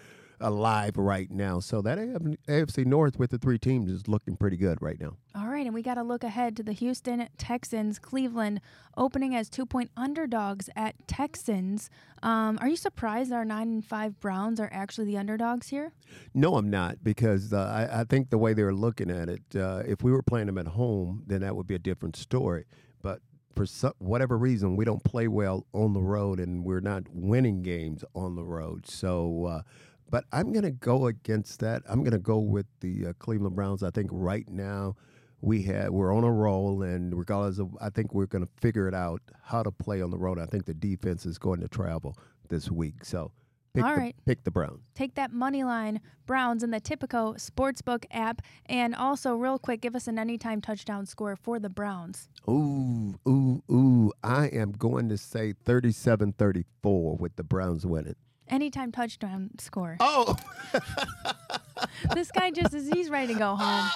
[0.41, 1.59] alive right now.
[1.59, 5.17] So that AFC North with the three teams is looking pretty good right now.
[5.35, 8.61] All right, and we got to look ahead to the Houston Texans, Cleveland
[8.97, 11.89] opening as two point underdogs at Texans.
[12.21, 15.93] Um, are you surprised our nine and five Browns are actually the underdogs here?
[16.33, 19.83] No, I'm not because uh, I, I, think the way they're looking at it, uh,
[19.85, 22.65] if we were playing them at home, then that would be a different story.
[23.01, 23.21] But
[23.55, 27.63] for some, whatever reason, we don't play well on the road, and we're not winning
[27.63, 28.87] games on the road.
[28.87, 29.63] So.
[30.09, 31.83] But I'm going to go against that.
[31.87, 33.83] I'm going to go with the uh, Cleveland Browns.
[33.83, 34.95] I think right now
[35.41, 38.87] we have we're on a roll, and regardless of, I think we're going to figure
[38.87, 40.39] it out how to play on the road.
[40.39, 42.17] I think the defense is going to travel
[42.49, 43.31] this week, so.
[43.75, 44.15] Pick All the, right.
[44.25, 44.81] Pick the Browns.
[44.95, 48.41] Take that money line Browns in the Tipico Sportsbook app.
[48.65, 52.29] And also, real quick, give us an anytime touchdown score for the Browns.
[52.49, 54.11] Ooh, ooh, ooh.
[54.23, 58.15] I am going to say 37 34 with the Browns winning
[58.49, 59.97] anytime touchdown score.
[59.99, 60.35] Oh.
[62.13, 63.89] this guy just is he's ready to go home.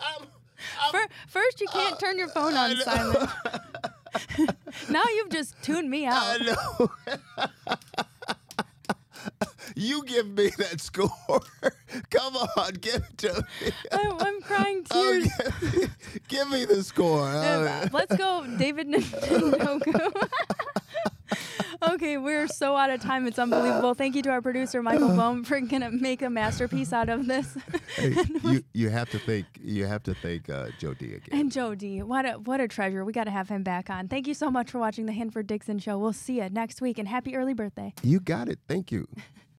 [0.00, 0.26] I'm,
[0.94, 3.30] I'm, first, you can't uh, turn your phone on silent.
[4.90, 6.22] now you've just tuned me out.
[6.22, 6.90] I know.
[9.76, 11.10] you give me that score.
[12.10, 13.70] Come on, give it to me.
[13.92, 15.28] I'm, I'm crying oh, tears.
[15.40, 15.86] Oh, give, me,
[16.28, 17.30] give, me, the score.
[17.92, 20.12] let's go, David Njoku
[21.92, 23.26] okay, we're so out of time.
[23.26, 23.94] It's unbelievable.
[23.94, 27.56] Thank you to our producer Michael Bohm for gonna make a masterpiece out of this.
[27.96, 31.40] hey, you you have to thank you have to thank uh, Joe D again.
[31.40, 33.04] And Joe D, what a what a treasure.
[33.04, 34.08] We got to have him back on.
[34.08, 35.98] Thank you so much for watching the Hanford Dixon Show.
[35.98, 37.94] We'll see you next week, and happy early birthday.
[38.02, 38.58] You got it.
[38.68, 39.08] Thank you.